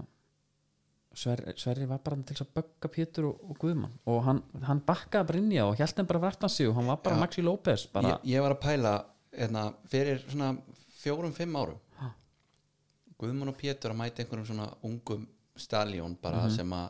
[1.20, 3.95] Sverri, Sverri var bara til að bögga Pétur og, og Guðmann.
[4.08, 7.18] Og hann, hann bakkaði Brynja og held hann bara verðan sig og hann var bara
[7.18, 7.22] Já.
[7.24, 8.93] Maxi López bara, ég, ég var að pæla
[9.34, 10.52] hérna, fyrir svona
[11.02, 12.12] fjórum, fimm árum Ha.
[13.20, 15.26] Guðmann og Pétur að mæta einhverjum svona ungum
[15.60, 16.88] staljón bara sem að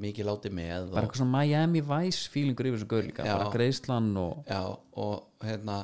[0.00, 3.52] mikið láti með bara og, eitthvað svona Miami Vice feelingur yfir þessu gaur líka, bara
[3.52, 4.60] greiðslan og já,
[5.04, 5.80] og hérna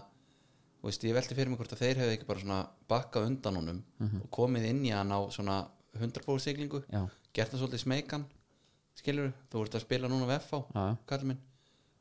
[0.87, 2.61] veist, ég velti fyrir mig hvort að þeir hefði ekki bara svona
[2.91, 3.81] bakkað undan honum
[4.23, 5.57] og komið inn í hann á svona
[6.03, 8.29] 100 siglingu já, gert það svolítið smeykan
[8.97, 11.43] skilur þú ert að spila núna við FH já, kallið minn,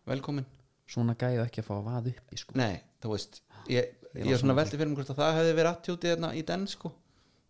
[0.10, 0.48] velkomin
[0.90, 2.58] svona gæðu ekki að fá að vaða upp í sko.
[2.60, 3.42] Nei, þú veist
[3.72, 6.44] ég, ég er svona velti fyrir mig hvort að það hefði verið attjútið hérna í
[6.48, 6.92] den sko.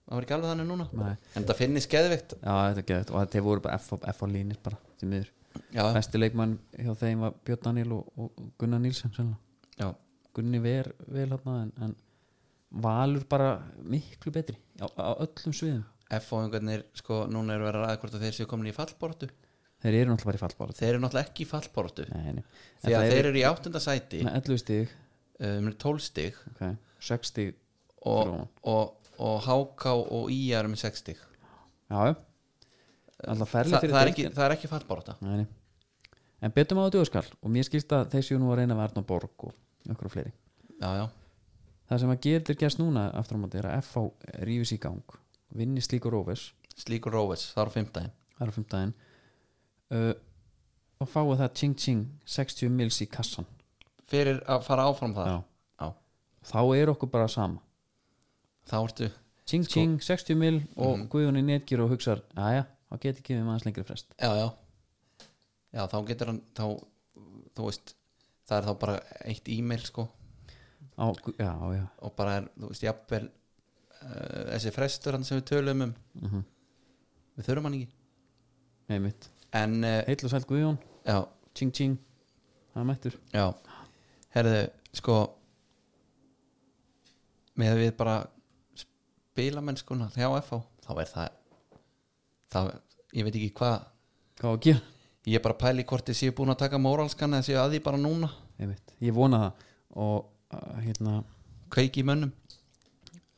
[0.05, 0.85] Það var ekki alveg þannig núna.
[0.93, 1.15] Nei.
[1.33, 4.27] en það finnist geðvikt já, þetta er geðvægt og þetta voru bara F, F á
[4.29, 5.33] línir bara, því miður.
[5.95, 8.85] Besti leikmann hjá þeim var Björn Daniel og, og Gunnar
[9.75, 9.87] já,
[10.35, 11.95] Gunni ver vel hérna en, en
[12.75, 15.83] Valur bara miklu betri á, á öllum sviðum
[16.13, 19.29] F-fóðingarnir sko núna eru verið að ræða hvort að þeir séu komin í fallbortu
[19.81, 22.43] þeir eru náttúrulega bara í fallbára þeir eru náttúrulega ekki í fallbortu nei, nei.
[22.83, 24.21] því að þeir eru í áttunda sæti.
[24.25, 24.93] Með 11 stig.
[25.45, 26.37] Um, 12 stig.
[26.53, 26.77] Okay.
[27.05, 27.51] 6 stig
[28.05, 31.19] og, Fyrir og, og HK og I eru með 6 stig.
[31.89, 32.15] Já,
[33.25, 34.37] alltaf Þa, ferli fyrir það, er ekki, deildina.
[34.37, 36.15] það er ekki fallborta Nei, nei.
[36.45, 39.05] en betum á döðskall og mér skilst að þeir séu nú að reyna að verna
[39.05, 40.33] borg og okkur fleiri.
[40.81, 41.05] Já, já,
[41.91, 45.19] það sem að gerir gerst núna aftur á móti er að FH rífis í gang
[45.53, 48.93] vinni slíkur óvis slíkur róves, það er á fimmtæðin það er á fimmtæðin
[49.95, 50.13] uh,
[51.03, 53.45] og fáið það ching ching 60 mils í kassan
[54.09, 55.37] fyrir að fara áfram það Já.
[55.81, 55.87] Já.
[56.51, 57.61] þá er okkur bara sama.
[58.69, 59.07] Þá ertu
[59.45, 61.07] ching Sko- ching 60 mil og Mhm.
[61.09, 64.13] Guðjón í netgir og hugsar aðja, þá geti ekki við maður lengri frest.
[64.19, 64.47] Já, já.
[65.73, 66.63] Já, þá getur hann þá,
[67.55, 67.95] þú veist,
[68.47, 70.07] það er þá bara eitt e-mail sko.
[70.97, 71.05] Á,
[71.37, 73.29] já, já, og bara er, þú veist, jafnvel
[74.05, 75.95] þessi frestur hann sem við tölum um.
[76.21, 76.43] Mm
[77.35, 77.89] við þurfum hann ekki.
[79.55, 80.77] Uh, heill og sælt Guðjón,
[81.55, 81.97] ching
[82.75, 83.17] það er mættur.
[83.33, 83.45] Já.
[84.35, 84.61] Herðu,
[84.95, 85.17] sko
[87.59, 88.17] með við bara
[88.81, 91.37] spilamennskuna hjá FH þá er það
[92.51, 92.59] þá,
[93.15, 93.77] ég veit ekki hvað.
[94.39, 94.83] Hvað að gera?
[95.25, 97.83] Ég er bara pæli hvort þið séu búin að taka móralskan eða séu að því
[97.87, 98.29] bara núna.
[98.59, 99.63] Einmitt, ég vona það.
[100.03, 100.17] Og
[100.53, 101.21] uh, hérna
[101.71, 102.35] kveiki mönnum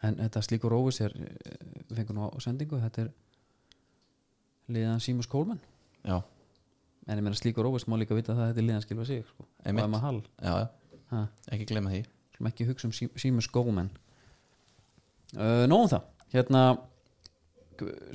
[0.04, 1.58] en þetta slíkur óvis er eh,
[1.90, 3.14] við fengum nú á sendingu þetta er
[4.70, 5.60] liðan Símus Kólmann.
[6.06, 6.20] Já,
[7.08, 9.46] en ég meina slíkur óvis má líka vita að þetta er liðan skilfa sig sko.
[9.88, 9.94] Og
[10.44, 10.54] já,
[11.12, 11.22] já,
[11.56, 12.04] ekki glemma því.
[12.38, 13.90] Sem ekki hugsa um Sí- Símus Kólmann.
[15.36, 16.04] Uh, nóðum það.
[16.34, 16.62] Hérna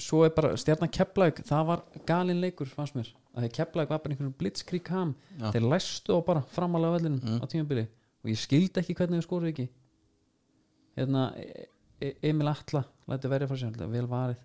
[0.03, 3.09] svo er bara stjarnan Keflaug það var galin leikur fannst mér.
[3.33, 5.15] Að þegar Keflaug var bara einhvern blitzkrík ham.
[5.39, 7.41] Þeir læstu á bara framalega vellinum Mm.
[7.41, 7.87] á tímabili.
[8.25, 9.69] Og ég skildi ekki hvernig þau skoruðu ekki
[10.97, 11.69] hérna e
[12.03, 14.41] e Emil Atla læti verið frá sér, vel varið.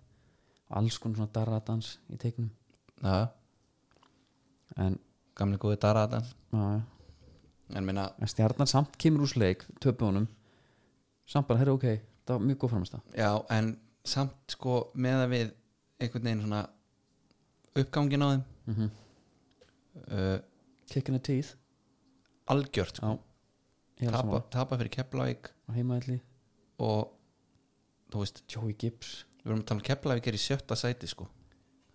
[0.70, 2.50] Alls konar svona darradans í teiknum.
[3.02, 3.28] Já,
[4.76, 4.98] en,
[5.38, 6.80] gamli góði daraðan já, já.
[7.78, 10.26] en minna, en stjarnan samt kemur úr sleik töpunum
[11.28, 11.86] samt bara, herra ok,
[12.26, 13.72] það var mjög góð framist já, en
[14.08, 15.54] samt sko með að við
[15.98, 16.64] einhvern veginn svona
[17.78, 18.90] uppgangin á þeim mm -hmm.
[20.18, 20.38] uh,
[20.90, 21.56] kicking the teeth.
[22.46, 23.18] algjört sko.
[24.00, 25.50] já, tapa, tapa fyrir Keflavík.
[25.68, 26.20] Á heimaðalli,
[26.78, 27.10] og
[28.12, 29.24] þú veist, Joey Gibbs.
[29.42, 31.28] Við erum að tala um Keflavík er í sjötta sæti sko.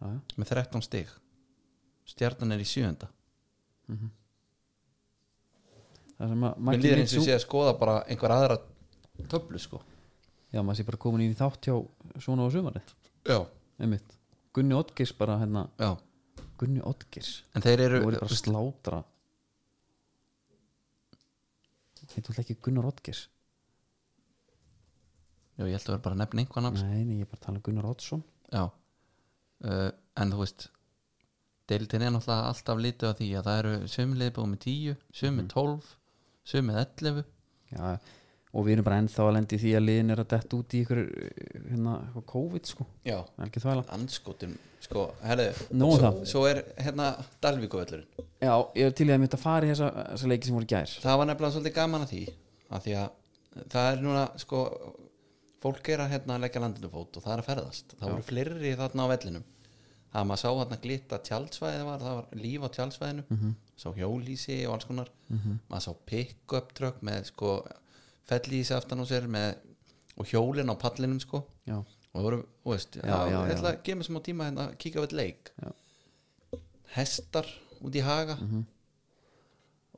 [0.02, 0.10] Já,
[0.40, 1.12] með 13 stig.
[2.10, 3.08] Stjarnan er í sjöunda.
[6.18, 8.60] Það sem að mér líður eins og sé að skoða bara einhver aðra
[9.32, 9.82] töflu sko.
[10.54, 11.76] Já, maður sé bara komin í þátt hjá
[12.22, 12.94] svona á sumarið.
[13.26, 13.40] Já,
[13.82, 14.18] einmitt,
[14.54, 15.96] Gunni Oddgirs bara hérna, já,
[16.62, 19.02] Gunni Oddgirs en þeir eru bara slátra.
[22.14, 23.24] Heitum við ekki Gunnar Oddgirs
[25.58, 26.88] já, ég held að vera bara að nefna einhvað nafn.
[26.90, 28.24] Nei, nei, ég er bara að tala um Gunnar Oddsson.
[28.54, 28.64] Já,
[29.68, 29.90] uh,
[30.24, 30.68] en þú veist
[31.70, 35.38] deildin er náttúrulega alltaf litið á því að það eru sömu liðbúið með 10 sömu
[35.40, 35.94] með 12
[36.52, 37.24] sömu með 11
[37.74, 37.94] já,
[38.54, 40.82] og við erum bara ennþá að lendi því að liðin er að detta út í
[40.84, 41.02] ykkur
[41.72, 43.16] hérna, eitthvað COVID sko, já,
[43.64, 45.48] það anskotin sko, herðu,
[45.80, 46.20] Nú svo, það.
[46.34, 47.08] svo er hérna
[47.42, 50.58] Dalvíkuvöllurinn Já, ég er til í að mynda að fara í þessa, þessa leiki sem
[50.58, 50.94] voru gær.
[51.00, 52.24] Það var nefnilega svolítið gaman að því
[52.74, 54.64] að því að það er núna sko,
[55.64, 57.94] fólk er að hérna leggja landinu fót og það er að ferðast.
[58.00, 59.44] Það voru fleiri þarna á vellinum.
[60.14, 63.24] Það að maður sá þarna glitta tjaldsvæði var, það var líf á tjaldsvæðinu.
[63.34, 63.54] Mhm.
[63.84, 65.10] sá hjólísi og alls konar.
[65.70, 67.54] Maður sá pick-up truck með sko
[68.30, 69.56] fellísi aftan á sér með,
[70.20, 71.42] og hjólin á pallinum sko.
[71.66, 73.56] Já, og það voru, þú veist, Já, já, já, ég já.
[73.58, 75.52] ætla að gefa mér smá tíma hérna að kíka á eitt leik.
[75.64, 75.72] Já.
[76.94, 77.48] hestar
[77.82, 78.36] út í haga.
[78.38, 78.64] Mhm.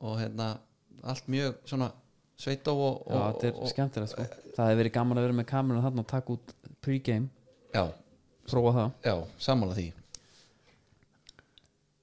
[0.00, 0.58] og hérna
[1.04, 1.92] allt mjög svona
[2.40, 4.26] sveitó og, já og, þetta er skemmtilegt sko.
[4.56, 7.84] Það hefur verið gaman að vera með kamerun þarna og taka út pre-game, já,
[8.50, 8.96] prófa það.
[9.08, 9.14] Já,
[9.48, 9.86] sammála því.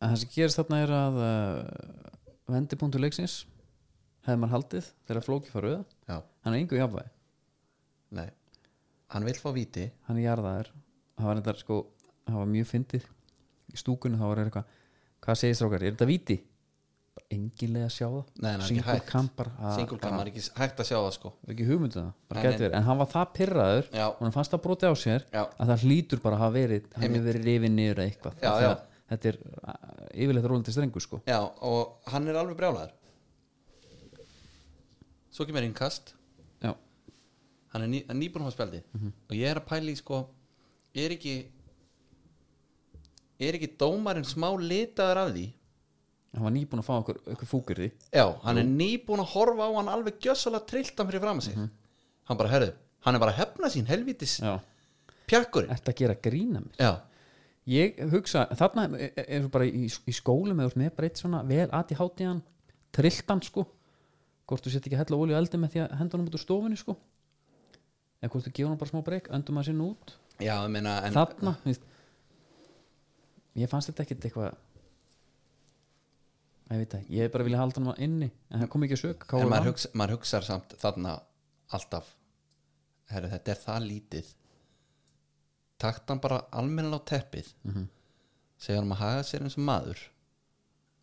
[0.03, 2.13] En það sem gerist þarna er að uh,
[2.51, 3.41] vendipunktur leiksins
[4.23, 7.13] hefði maður haldið þegar flóki fara auða já, hann er yngu jafnvægi,
[8.19, 8.29] nei.
[9.13, 9.91] Hann vil fá víti.
[10.07, 10.71] Hann er jarðaður.
[11.19, 11.75] Það var, þetta, sko,
[12.25, 13.03] það var mjög fyndið.
[13.69, 14.71] Í stúkunni þá var eitthvað
[15.23, 16.37] hvað segir strákar, er þetta víti?
[17.13, 18.23] Bara engin leið að sjá það.
[18.41, 18.87] Nei, nei, ekki hægt.
[18.89, 18.97] að-
[20.65, 21.31] ekki að sjá það sko.
[21.53, 22.57] Ekki hugmyndu það, bara nei.
[22.57, 23.85] verið en hann var það pyrraður
[24.19, 25.43] hann fannst það broti á sér Já.
[25.59, 28.33] að það hlýtur bara að hafa verið hann hefur verið rifið niður eitthvað.
[28.41, 28.69] Já, já.
[28.73, 28.81] að
[29.13, 31.21] þetta er uh, yfirleitt rólandi strengur sko.
[31.27, 32.91] Já, og hann er alveg brjálæður
[35.33, 36.13] svo kemur innkast.
[36.61, 36.73] Já,
[37.73, 39.13] hann er ný, nýbúin að hafa spjaldi Mhm.
[39.29, 40.27] og ég er að pæla í sko
[40.95, 41.35] er ekki
[43.39, 45.45] er ekki dómarinn smá litaður af því
[46.33, 49.69] hann var nýbúin að fá okkur, okkur fúkur því já, hann er nýbúin að horfa
[49.69, 52.71] á hann alveg gjössalega trilltan fyrir fram að sig hann bara, herðu,
[53.05, 54.55] hann er bara að hefna sín helvítis já,
[55.29, 55.71] pjakkurinn.
[55.73, 56.75] Ert að gera grína mér?
[56.79, 56.91] Já,
[57.73, 61.21] ég hugsa, þarna er er bara í, í skólum eða þú ert með bara eitt
[61.21, 62.43] svona vel aði hátíðan,
[62.95, 63.65] trilltan sko.
[64.49, 66.37] Hvort þú sett ekki að hella olíu á eldi með því að henda honum út
[66.37, 66.97] úr stofunni sko.
[68.19, 70.15] Eða hvort þú gefur hann bara smá breyk, öndum að sinna út.
[70.41, 71.55] Já, ég meina en, þarna,
[73.61, 74.53] ég fannst þetta ekkit eitthvað
[76.71, 79.01] ég veit ekki, ég hef bara vilja halda hann inni en það kom ekki að
[79.03, 81.17] sög en maður, hugsa, maður hugsar samt þarna
[81.73, 82.15] alltaf
[83.13, 84.31] herru, þetta er það lítið.
[85.83, 87.87] Takt hann bara almennilega á teppið Mhm.
[88.57, 89.99] segja hann að haga sér eins og maður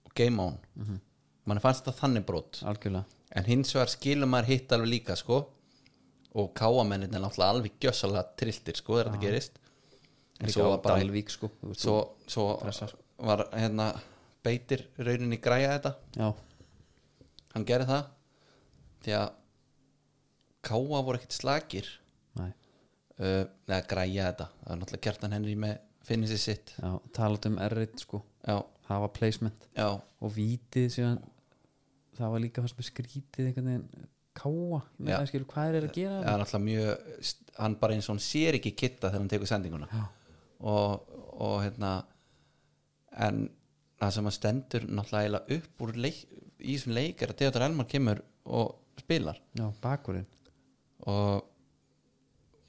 [0.06, 1.00] og game on mm -hmm.
[1.44, 2.62] mann fannst þetta þannig brot.
[2.64, 3.04] Algjörlega.
[3.32, 5.46] En hins vegar skilur maður hitt alveg líka sko
[6.34, 9.58] og káamennin er náttúrulega alveg gjössalega trilltir sko þegar þetta gerist.
[10.40, 12.60] En líka svo á var bara Dalvík sko svo, svo
[13.18, 14.00] var hérna
[14.46, 15.92] beitir rauninni græja þetta.
[16.16, 16.28] Já,
[17.54, 18.08] hann gerði það
[19.04, 19.28] því að
[20.70, 21.90] káa voru ekkert slakir.
[22.38, 22.46] Næ,
[23.20, 24.50] uh, eða græja þetta.
[24.60, 25.76] Það er náttúrulega Kjartan Henry með
[26.06, 26.74] finnir sér sitt.
[26.80, 28.22] Já, talat um R1 sko.
[28.46, 28.56] Já,
[28.88, 29.68] það var placement.
[29.76, 31.20] Já, og vítið síðan
[32.20, 34.08] það var líka fannst með skrítið einhvern veginn
[34.40, 37.30] káa, það skilur hvað er að gera það er náttúrulega mjög
[37.60, 39.88] hann bara eins og hann sér ekki kitta þegar hann tekur sendinguna.
[39.90, 40.04] Já.
[40.70, 41.92] og, og hérna
[43.26, 43.42] en
[44.00, 46.20] það sem að stendur náttúrulega upp úr leik,
[46.60, 49.40] í þessum leik er að Theodor Elmar kemur og spilar.
[49.56, 50.26] Já, bakurinn.
[51.08, 51.44] Og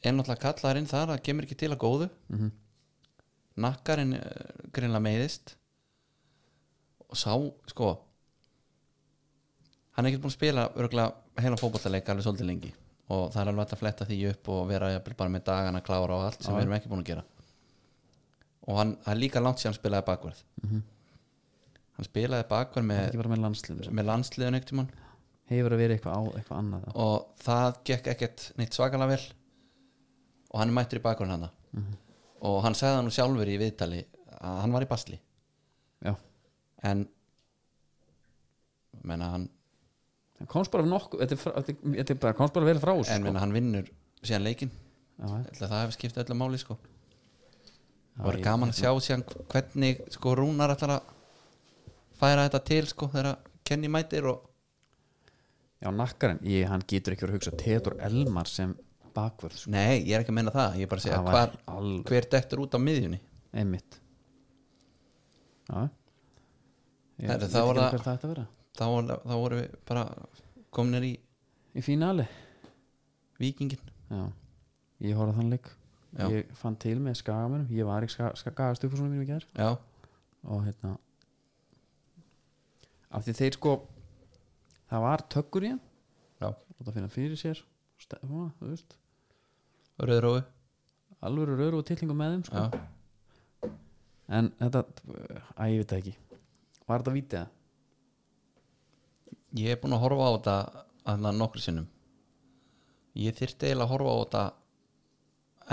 [0.04, 2.10] er náttúrulega kallaður inn þar að kemur ekki til að góðu.
[2.34, 2.52] Mm
[3.62, 4.22] nakkarinn uh,
[4.74, 5.56] greinlega meiðist.
[7.12, 7.34] Og sá
[7.68, 7.90] sko
[9.92, 12.72] hann er ekki búin að spila örgulega heila fótballaleik alveg svolítið lengi.
[13.12, 16.16] Og það er alveg hægt að fletta því upp og vera bara með dagana klára
[16.16, 16.58] og allt sem Já.
[16.58, 17.26] við erum ekki búin að gera.
[18.72, 20.82] Og hann er líka langt síðan hann spilaði bakverð Mhm.
[22.02, 23.16] Hann spilaði bakverð með,
[23.94, 24.90] með landsliðun ekkert tímann.
[25.52, 26.86] Hefur að vera eitthvað á eitthvað annað.
[26.96, 29.26] Og það gekk ekkert neitt svakalega vel.
[30.52, 31.94] Og hann er mættur í bakverðin hann Mhm.
[32.42, 34.00] og hann sagði það nú sjálfur í viðtali
[34.42, 35.20] að hann var í basli.
[36.04, 36.16] Já,
[36.84, 37.06] en
[39.08, 39.46] menna hann,
[40.52, 43.24] komst bara nokkuð þetta frá- þetta þetta bara, komst bara vel frá þessu, en sko.
[43.28, 43.88] menna hann vinnur
[44.24, 44.72] síðan leikin
[45.22, 46.78] ætla það hefur skipt öllu máli sko.
[48.18, 49.24] Það var gaman að sjá síðan
[49.54, 51.04] hvernig sko Rúnar ætlar að
[52.22, 54.48] færa þetta til sko þegar Kenny mætir og
[55.82, 58.76] já, nakkarinn, ég, hann getur ekki verið að hugsa Theodor Elmar sem
[59.16, 59.72] bakvörð sko.
[59.74, 61.58] nei, ég er ekki að menna það, ég er bara að segja Það var hvar,
[61.78, 63.20] alveg- hver dettur út á miðjunni.
[63.52, 63.98] Einmitt.
[65.68, 65.82] Já.
[67.22, 68.46] Ég Herru, veit þá var ekki það- hver það ætti að vera.
[68.78, 70.06] þá, voru- þá vorum við bara
[70.72, 71.12] kominir í
[71.76, 72.28] í fínali.
[73.40, 73.80] Vikingin
[74.12, 74.32] já,
[75.02, 75.70] ég horfði á þann leik.
[76.18, 76.28] Já.
[76.28, 79.46] ég fann til með skagamönum ég var ekki ska, skagast upp mínum í gær.
[79.56, 79.78] Já,
[80.44, 80.98] og hérna
[83.12, 83.76] af því þeir sko
[84.92, 85.84] það var tökkur í hann.
[86.42, 87.62] Já, og það finna fyrir sér.
[90.02, 90.42] Rauðrói
[91.22, 92.62] alvöru röru og tillingum með þeim sko.
[92.66, 93.72] já,
[94.40, 94.84] en þetta,
[95.54, 96.14] að ég veit ekki.
[96.88, 97.58] Var þetta vítið það?
[99.60, 100.56] ég er búin að horfa á þetta
[101.12, 101.88] að nokkur sinnum.
[103.20, 104.44] Ég þyrfti eiginlega að horfa á þetta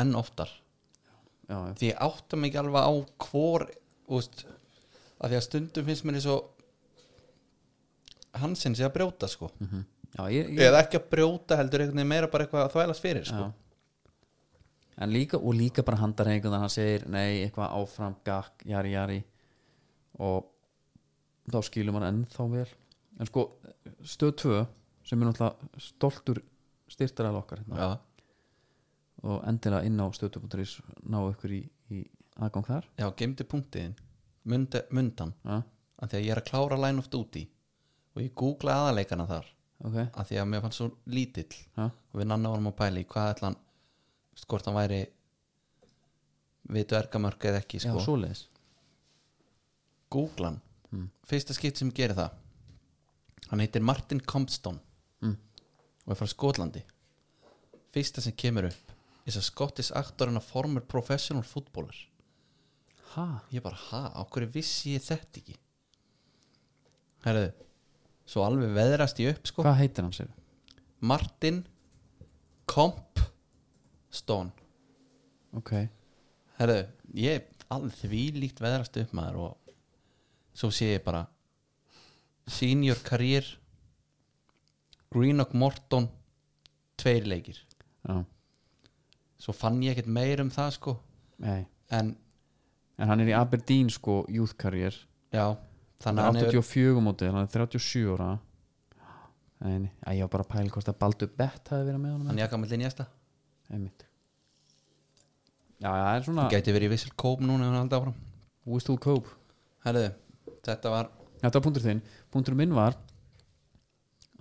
[0.03, 0.55] enn oftar.
[1.49, 2.93] Já, já, því ég áttum ekki alveg á
[3.29, 3.67] hvor
[4.19, 4.43] úst,
[5.23, 6.58] að því að stundum finnst mér eins og
[8.43, 9.51] hansinn sé að brjóta sko.
[9.61, 9.87] Mhm.
[10.19, 13.53] já ég, ég, eða ekki að brjóta heldur meira bara eitthvað að þvælast fyrir sko.
[15.13, 19.25] líka og líka bara handar einhvern hann segir nei, eitthvað áfram, gakk, jari, jari.
[20.19, 20.49] Og
[21.53, 22.69] þá skilur mann ennþá vel.
[23.21, 23.45] En sko,
[24.03, 24.67] stöð 2
[25.07, 26.43] sem er náttúrulega stoltur
[26.89, 28.01] styrtaræl okkar hérna,
[29.23, 30.79] og endilega inn á stöð2.is
[31.11, 31.63] ná ykkur í,
[31.95, 32.03] í
[32.39, 32.89] aðgang þar.
[32.99, 33.97] Já, gemdi punktiðin
[34.49, 37.43] Mundi, mundan, að því að ég er að klára line of duty
[38.19, 39.47] og ég googla aðaleikana þar
[39.87, 41.55] ok, að því að mér fannst svo lítill.
[41.77, 43.57] Já, og við nanna varum að pæla í hvað ætlan
[44.49, 44.99] hvort hann væri
[46.75, 47.95] vitu ergamörk eða ekki sko.
[50.11, 50.61] googlan,
[51.29, 52.31] fyrsta skipt sem gerir það.
[53.51, 54.81] Hann heitir Martin Compston
[55.21, 55.37] Mm.
[56.07, 56.83] og er frá Skotlandi.
[57.93, 58.93] Fyrsta sem kemur upp
[59.27, 61.95] is a Scottish actor and a former professional footballer.
[63.15, 65.57] Ha, ég bara, ha, á hverju vissi ég þetta ekki?
[67.25, 67.53] Herðu
[68.29, 69.65] svo alveg veðrast ég upp sko.
[69.67, 70.31] Hvað heitir hann sér?
[71.01, 71.63] Martin
[72.69, 74.51] Compston
[75.57, 75.73] ok,
[76.59, 76.83] herðu,
[77.17, 79.73] ég alveg því líkt veðrast upp maður og
[80.59, 81.25] svo sé ég bara
[82.49, 83.47] senior career
[85.09, 86.11] Greenock Morton
[87.01, 87.57] tveir leikir.
[88.05, 88.25] Já,
[89.41, 90.99] svo fann ég ekkert meir um það sko.
[91.41, 91.63] Nei.
[91.95, 92.17] En
[92.99, 94.95] en hann er í Aberdeen sko, youth career.
[95.33, 95.55] Já,
[96.03, 98.29] þannig að er hann hefur 84 mótið, hann er 37 ára.
[99.69, 102.39] En ég var bara að pæla hvort að Baldur Bett hafi verið með honum hann
[102.39, 102.45] er
[102.79, 103.93] inn í
[105.79, 108.19] já, það er svona gæti verið í Vissel Kóp núna ef hann haldi áfram.
[108.69, 108.99] Whistle
[109.85, 110.05] herðu,
[110.67, 112.03] þetta var þetta var punktur þinn,
[112.35, 112.97] punktur minn var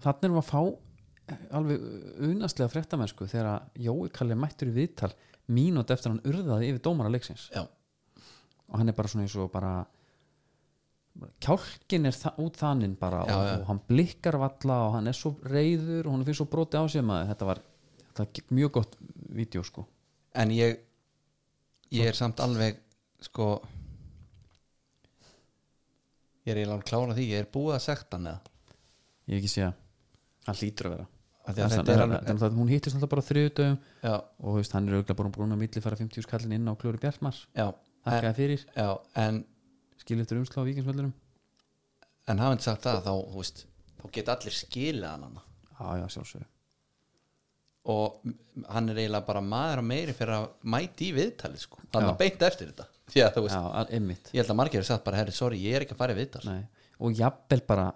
[0.04, 1.86] þannig að fá eh, alveg
[2.28, 5.12] unastlega fréttamennsku þegar að Jói Kalli mættur í viðtal
[5.48, 7.48] mínúti eftir hann urðaði yfir dómara leiksins.
[7.54, 7.64] Já,
[8.68, 9.76] og hann er bara svona eins og bara
[11.44, 13.54] kjálkin er þa út þannig bara Já, og, já.
[13.58, 16.86] og hann blikkar valla og hann er svo reyður og hann finnst svo broti á
[16.90, 17.32] sig maður.
[17.32, 17.64] Þetta var,
[18.18, 18.98] þetta mjög gott
[19.38, 19.88] vídeo sko.
[20.38, 20.78] En ég
[21.96, 22.80] ég er samt alveg
[23.24, 23.58] sko
[26.48, 28.56] ég er eiginlega að klára því ég er búið að sekta hann eða?
[29.28, 29.78] Ég ekki sé að
[30.48, 31.08] hann hlýtur að vera.
[31.48, 35.84] Er hún hittist alltaf bara þriðutöfum já, og hann er auðvitað bara brún að milli
[35.84, 37.38] fara 50 skallin inn á Klóri en,
[38.04, 38.90] þakkaði fyrir, já
[39.24, 39.40] en,
[40.08, 41.16] skilur eftir umslá á vikingsvöldurum
[42.32, 43.66] en hafandi sagt það þá, veist,
[44.00, 46.46] þá geta allir skilið hann já, já, sjálfsög
[47.88, 48.18] og
[48.68, 51.84] hann er eiginlega bara maður að meiri fyrir að mæti í viðtalið sko.
[51.86, 52.02] Já.
[52.02, 54.02] að beint eftir þetta þú veist, já,
[54.34, 56.20] ég held að margir er sagt bara herri, sorry, ég er ekki að fara í
[56.20, 56.66] viðtal Nei.
[57.00, 57.88] og jafnvel bara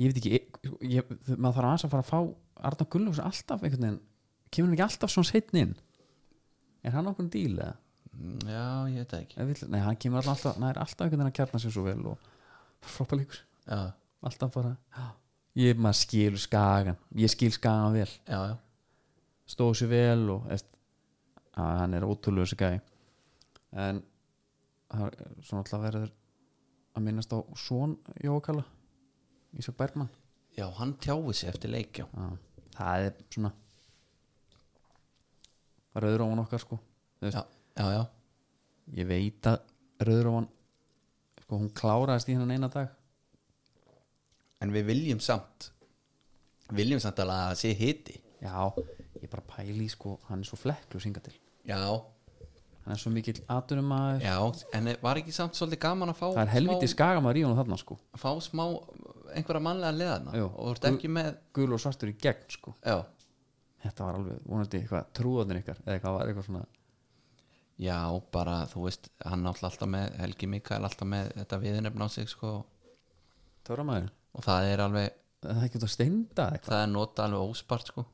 [0.00, 0.46] ég veit ekki, ég,
[0.94, 2.20] ég, maður þarf aðeins að fara að fá
[2.70, 4.00] Arna Gunnlaugs alltaf einhvern veginn
[4.50, 5.76] kemur hann ekki alltaf svona setn inn
[6.84, 7.74] er hann okkur díl eða?
[7.76, 7.89] Mm,
[8.20, 9.46] já, ég veit það ekki.
[9.50, 12.28] Vill- nei, hann kemur alltaf, nei, alltaf einhvern veginn að kjarna sér svo vel og
[12.80, 13.78] frápa líkur já,
[14.22, 15.06] alltaf bara, já,
[15.64, 18.08] ég maður skilur skagan, ég skil skagan vel.
[18.28, 18.56] Já, já,
[19.50, 20.68] stóð sér vel og eðst,
[21.56, 22.80] að hann er ótrúlega þessi gæi.
[23.72, 24.02] En
[24.90, 25.16] er
[25.46, 26.10] svona alltaf verður
[26.98, 27.92] að minnast á svon
[28.24, 28.64] Jókala
[29.58, 30.08] Ísak Bergmann.
[30.56, 32.30] Já, hann tjáði sig eftir leik já, Já,
[32.76, 33.52] það er svona
[36.00, 36.78] rauðrófan okkar sko.
[37.20, 38.02] Þú veist, já, já, já.
[39.00, 39.60] ég veit að
[40.04, 40.48] rauðrófan
[41.40, 42.92] sko hún kláraðist í hennan eina dag.
[44.60, 45.70] En við viljum samt
[46.76, 48.16] viljum samt alveg að það sé hiti.
[48.40, 48.56] Já,
[49.20, 51.34] ég bara pæli sko hann er svo flekklu synga til.
[51.68, 51.80] Já,
[52.84, 54.36] hann er svo mikill atunum að já,
[54.78, 57.60] en var ekki samt svolítið gaman að fá það er helviti smá, skagamæður í honum
[57.60, 57.98] þarna sko.
[58.20, 58.64] Fá smá
[59.30, 62.74] einhverja mannlega leðana og þú ert ekki með gul og svartur í gegn sko.
[62.80, 63.02] Já,
[63.84, 66.64] þetta var alveg vonandi eitthvað trúðanir ykkar eða eitthvað var eitthvað svona
[67.80, 67.96] já,
[68.34, 72.30] bara þú veist hann náttúrulega alltaf með, Helgi Mikael alltaf með þetta viðnefn á sig
[72.30, 72.52] sko.
[73.66, 76.72] Töramæður og það er alveg, það er ekki út að steinda eitthvað.
[76.74, 78.06] Það er nota alveg óspart sko.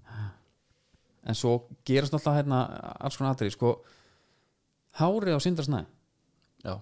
[1.26, 1.54] En svo
[1.88, 2.64] gerast alltaf hérna
[3.02, 3.72] alls konar atrið sko.
[4.96, 5.80] Hárið á sindarsnæ
[6.64, 6.76] já,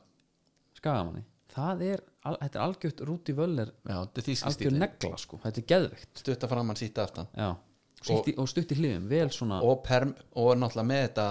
[0.78, 1.24] skagamanni.
[1.54, 5.38] Það er, al, þetta er algjört rúti völler já, þetta er þýski algjör negla sko,
[5.42, 6.10] þetta er geðveikt.
[6.20, 7.30] Stutta framann síta aftan.
[7.34, 11.26] Já, og, stutt í hliðum, vel svona og, perm, og náttúrulega með þetta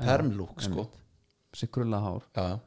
[0.00, 0.88] permlúk sko.
[1.52, 2.60] sem krulla hár, já,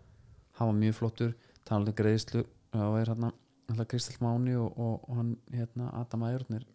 [0.60, 1.34] hann var mjög flottur
[1.66, 2.46] talandi greiðslu.
[2.76, 3.32] Og er hérna
[3.72, 6.66] alltaf Kristall Máni og, og, og hann hérna Adam Æjörnir.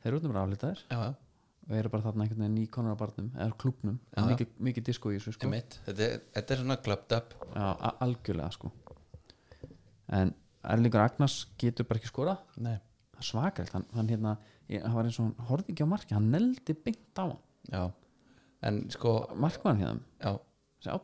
[0.00, 0.84] Þeir eru bara aflitaðir.
[0.88, 1.10] Já, já.
[1.68, 5.18] og eru bara þarna einhvern veginn í konar barnum eða klubnum, mikið, mikið disko í
[5.18, 5.50] þessu sko.
[5.86, 7.34] Þetta, er, þetta er svona clubbed up.
[7.52, 7.66] Já,
[8.06, 8.72] algjörlega sko.
[10.16, 10.32] En
[10.72, 12.74] Erlingur Agnars getur bara ekki skora Nei.
[13.22, 14.34] svakalt hann, hann hérna,
[14.72, 17.38] hann var eins og hann horfði ekki á marki hann neldi beint á hann.
[17.70, 17.82] Já
[18.66, 20.36] en sko, markmann hérna, já,
[20.84, 21.00] já.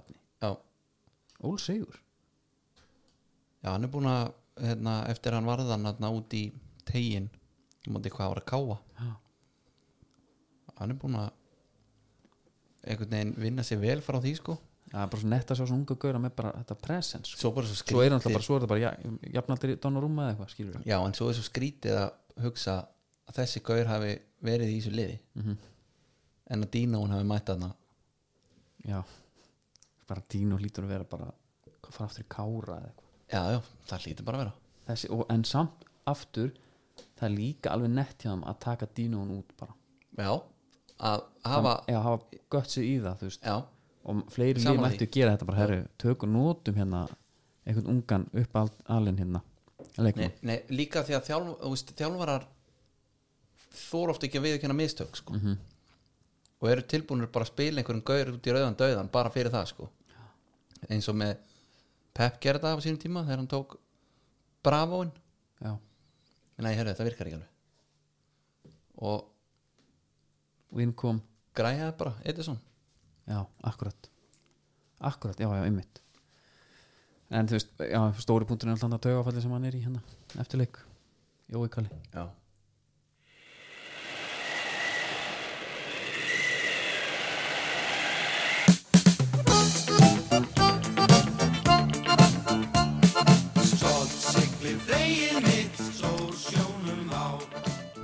[1.44, 1.98] Ól Sigur?
[3.62, 4.30] Já, hann er búin að
[4.62, 6.46] hérna, eftir hann varðan hérna, út í
[6.88, 7.28] tegin
[7.92, 9.10] múti hvað var að káa Já.
[10.80, 11.28] hann er búin að
[12.86, 14.56] einhvern veginn vinna sér vel frá því sko.
[14.86, 17.50] Það er bara svo nett að sjá svona unga gauðra með bara þetta presens svo
[17.54, 18.92] bara svo svo er hann alltaf bara, svo er þetta bara ja,
[19.34, 22.76] jafnaldir í Donnarumma eða eitthvað, skilur já, en svo er svo skrítið að hugsa
[23.26, 24.12] að þessi gaur hafi
[24.46, 25.18] verið í þessu liði.
[25.34, 25.56] Mm
[26.50, 27.72] en að Dino hún hafi mætt þarna.
[28.86, 29.00] Já,
[30.08, 31.30] bara Dino hlýtur að vera bara,
[31.80, 33.12] hvað fara aftur í kára eða eitthvað.
[33.32, 34.54] Já, já, það hlýtur bara að vera.
[34.86, 36.52] Þessi, og, en samt aftur
[37.18, 39.74] það er líka alveg nett hjá þeim að taka Dino út bara.
[40.16, 40.30] Já,
[40.96, 43.42] að hafa hafa gött sig í það þú veist.
[43.50, 43.56] Já,
[44.06, 47.06] og fleiri líf mættu gera þetta bara herru, tökum nótum hérna
[47.66, 49.42] einhvern ungan upp al, alinn hérna
[49.98, 52.46] nei, nei, líka því að þjálf, veist, þjálfarar
[53.76, 55.34] þór oft ekki að viðkjöna mistök sko.
[55.36, 55.56] Mhm.
[56.60, 59.70] Og eru tilbúinur bara að spila einhverjum gaur út í rauðan döðan bara fyrir það
[59.72, 59.90] sko.
[60.88, 61.36] eins og með
[62.16, 63.76] Pep gerði það á sínum tíma þegar hann tók
[64.64, 65.10] Bravoin
[65.60, 65.72] já,
[66.58, 67.52] nei, herru, þetta virkar ekki alveg.
[68.96, 69.32] Og
[70.72, 71.20] og inn kom.
[71.56, 72.58] græjaði bara, Edison.
[73.26, 74.10] Já, akkurat.
[75.00, 76.02] Akkurat, já, já, einmitt.
[77.32, 80.02] En þú veist, já, stóri punkturinn er alltaf að taugafalli sem hann er í hérna
[80.42, 80.76] eftir leik,
[81.50, 81.90] Jói Kalli.
[82.12, 82.26] Já,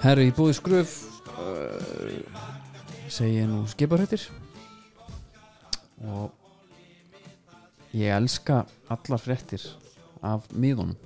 [0.02, 0.96] herru, í búið skröf
[1.36, 2.18] uh,
[3.08, 4.26] segi ég nú skiparhættir.
[6.02, 6.32] Og
[7.94, 9.64] ég elska allar fréttir
[10.22, 10.98] af miðunum.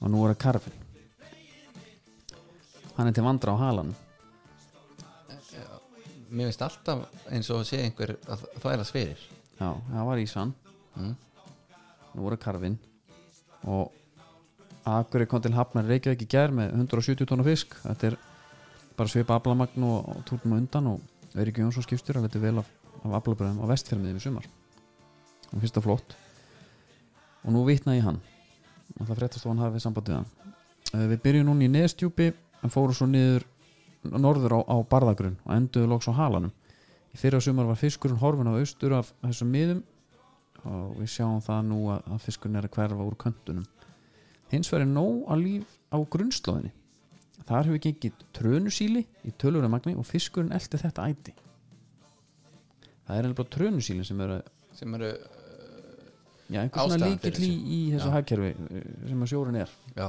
[0.00, 0.82] Og nú er það karfin
[2.96, 3.92] hann er til vandra á halan
[6.26, 9.20] mér finnst alltaf eins og að sé einhver að það er að sverir
[9.60, 10.54] já, það var Ísan
[10.96, 11.12] mm.
[12.16, 12.78] nú er það karfin
[13.68, 13.92] og
[14.86, 17.72] Akurey kom til Hafnar Reykjavík í gær með 170 tónu fisk?
[17.82, 18.16] Þetta er
[18.94, 22.60] bara svipa aflamagn og, og túrnum á undan og Eirík Jónsson skipstur að þetta vel
[22.62, 22.68] af,
[23.02, 24.46] af aflabröðum á vestfjörmiði við sumar.
[25.50, 26.16] Og það flott.
[27.42, 28.22] Og nú vitna ég hann.
[28.94, 30.54] Og það fréttast og hann hafið samband við hann.
[30.92, 32.30] Eh, við byrjum núna í neðstjúpi
[32.62, 33.50] en fórum svo niður
[34.06, 36.54] norður á, á barðagrunn og enduðu loks á halanum.
[37.10, 39.82] Í fyrra sumar var fiskurinn horfin á austur af þessum miðum
[40.62, 43.66] og við sjáum það nú að fiskurinn er að hverfa úr köntunum
[44.52, 46.72] hins er nóg að líf á grunnslóðinni.
[47.46, 51.34] Þar hefur gengið trönusíli í tölvöru magni og fiskurinn eldi þetta æti.
[53.06, 55.10] Það er alveg bara trönusíli sem er að sem eru,
[56.52, 59.70] já, einhver svona Ástæðan líkill í, í þessu hagkerfi eh, sem að sjórun er.
[59.96, 60.08] Já,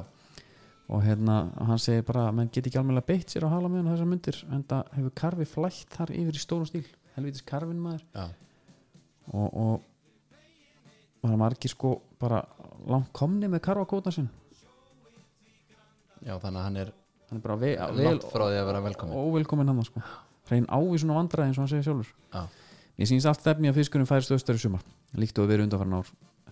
[0.88, 4.42] og hérna hann segir bara menn get ekki alveg beitt sér á halamöðun þessar myndir
[4.56, 6.86] en það hefur karfi flætt þar yfir í stórum stíl.
[7.18, 8.06] Helvitis karfin maður.
[9.28, 9.88] Og, og
[11.28, 12.44] það er margir sko bara
[12.88, 14.30] langt komni með karfakóta sinn?
[16.24, 16.94] Já, þannig að hann er
[17.28, 20.04] hann er bara ve vel langt frá því að vera velkomin óvelkomin hann sko.
[20.48, 22.14] Hrein ávísun og vandræði eins og hann segir sjálfur.
[22.32, 22.46] Já,
[22.98, 24.82] Mér sýnst allt efni að fiskurinn færist austar í sumar.
[25.22, 26.08] Líkt og við erum undanfarn ár.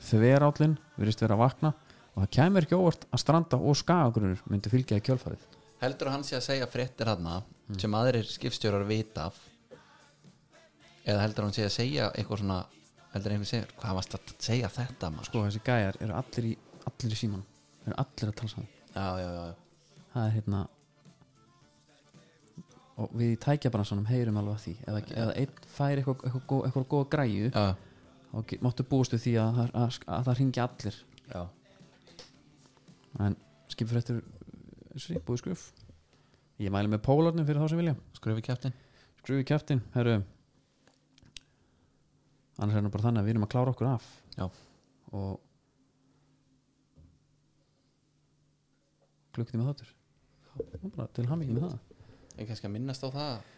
[0.05, 1.71] Þverállin virðist vera að vakna
[2.13, 5.47] og það kemur ekki óvart að stranda og skagagrunur myndi fylgja í kjölfarið.
[5.82, 7.32] Heldur hann sé að segja fréttir hann
[7.82, 9.39] sem aðrir skipstjórar vita af?
[11.05, 12.59] Eða heldur hann sé að segja eitthvað svona
[13.16, 15.30] heldur einhver segja, hvað varst að segja þetta maður?
[15.30, 16.53] Sko þessi gæjar eru allir í,
[16.89, 17.43] allir í síman
[17.86, 18.72] eru allir að tala saman.
[18.95, 20.61] Já, já, já, það er hérna
[22.95, 24.76] og við í tækjabransanum heyrum alveg að því.
[24.86, 27.66] Eða, eða einn fær eitthvað, eitthvað, eitthvað, eitthvað góða græju já,
[28.36, 31.01] og máttu búast við því að, að, að, að það ringi allir.
[31.26, 31.41] Já.
[33.26, 33.36] en
[33.74, 34.20] skipur eftir
[34.93, 35.63] þessi búið skruf
[36.61, 37.95] ég mæli með pólarnum fyrir þá sem vilja.
[38.16, 38.76] Skrufi kjæftin
[39.26, 40.20] skrufi kjæftin, herru
[42.60, 44.08] annars er nú bara þannig að við erum að klára okkur af.
[44.36, 44.45] Já,
[45.16, 45.41] og
[49.36, 49.91] klukkti með þáttur
[51.16, 51.78] til hamingi með það.
[52.36, 53.51] Ég kannski að minnast á það.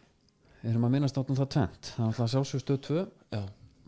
[0.62, 3.02] Við erum að minnast áttum það tvent það er alltaf sjálfsög stöð 2
[3.36, 3.42] já,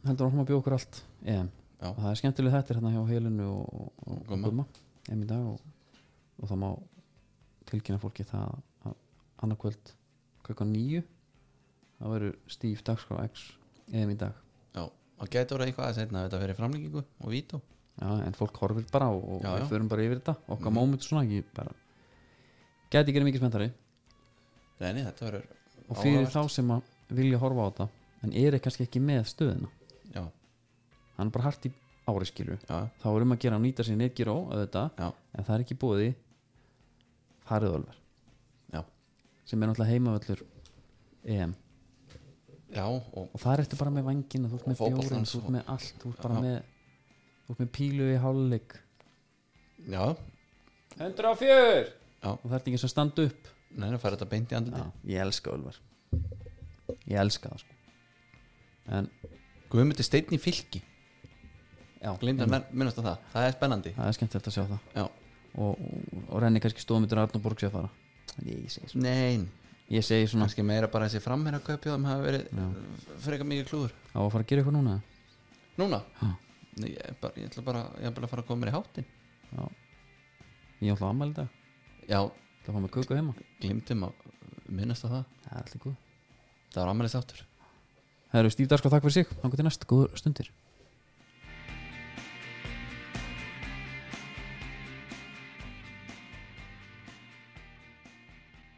[0.06, 1.50] heldur að bjóða okkur allt EM.
[1.80, 1.88] Já.
[1.90, 4.66] og það er skemmtileg þetta hérna hjá Helinu og, og, Gumma.
[5.10, 5.62] Og,
[6.38, 6.70] og það má
[7.72, 8.98] tilkynna fólki það að
[9.46, 9.94] annarkvöld
[10.46, 11.02] klukkan nýju
[12.00, 13.48] það verður Steve Dagskrá X
[13.90, 14.38] EM í dag
[15.28, 17.62] gæti voru eitthvað að setna þetta fyrir framlíkingu og vító.
[18.00, 19.64] Já, en fólk horfir bara og, og Já, já.
[19.64, 20.36] við förum bara yfir þetta.
[20.48, 20.74] Okkar Mhm.
[20.74, 21.72] moment svona ekki bara
[22.92, 23.72] gæti ekki mikið spenntari.
[24.80, 25.44] Nei, þetta verður
[25.90, 26.32] og fyrir áhugavert.
[26.32, 27.90] þá sem að vilja horfa á þetta
[28.24, 29.68] en er kannski ekki með stöðina
[30.16, 30.24] Já,
[31.18, 31.72] hann er bara hart í
[32.08, 35.56] ári skilju þá er um að gera að nýta sér netgíró auðvitað, já, en það
[35.56, 36.16] er ekki búið
[37.50, 37.96] farið Ölver.
[38.74, 38.84] Já,
[39.46, 40.44] sem er náttúrulega heimavöllur
[41.26, 41.56] EM
[42.76, 45.54] já og og það ertu bara með vangina, þú ert með bjórin þú ert og-
[45.56, 46.42] með allt, þú ert bara Já.
[46.42, 46.58] með
[47.46, 48.76] þú ert með pílu í hálfleik.
[49.90, 50.16] Já,
[51.00, 51.88] 104
[52.22, 52.30] Já.
[52.30, 53.48] og það ert ekki svo að standa upp.
[53.80, 55.80] Neina fara þetta beint í Já, ég elska Ölver
[57.08, 57.74] ég elska það sko.
[58.90, 59.10] En
[59.70, 60.82] Guðmundi steinn í fylki.
[62.02, 62.72] Já, glinda einmitt.
[62.74, 63.92] minnast á það, það er spennandi.
[63.94, 64.80] Það er skemmtilegt að sjá það.
[64.96, 65.04] Já,
[65.60, 67.90] og, og, og renni kannski stóðmyndur Arnur Borg sé að fara
[68.40, 69.50] en ég segi svona, nein
[69.90, 72.66] ég segi svona kannski meira bara þessi framherra kaupjóðum hafa verið Já.
[73.26, 73.96] frekar mikið klúður.
[74.14, 74.98] Á að fara að gera eitthvað núna?
[75.80, 76.02] Núna.
[76.80, 79.08] Nei, ég, bara, ég ætla bara ég bara að fara að koma mér í háttin
[79.50, 79.64] já.
[80.86, 81.48] ég ætla að ammæli þetta
[82.08, 82.22] já,
[82.66, 83.34] það fá með köku heima.
[83.60, 84.30] Glimtum að
[84.70, 85.26] minnast á það.
[85.44, 85.98] Það er allir góð
[86.74, 87.46] það var ammælist áttur
[88.30, 90.52] það eru Stíf Darsko, takk fyrir sig, þannig til næst, góður stundir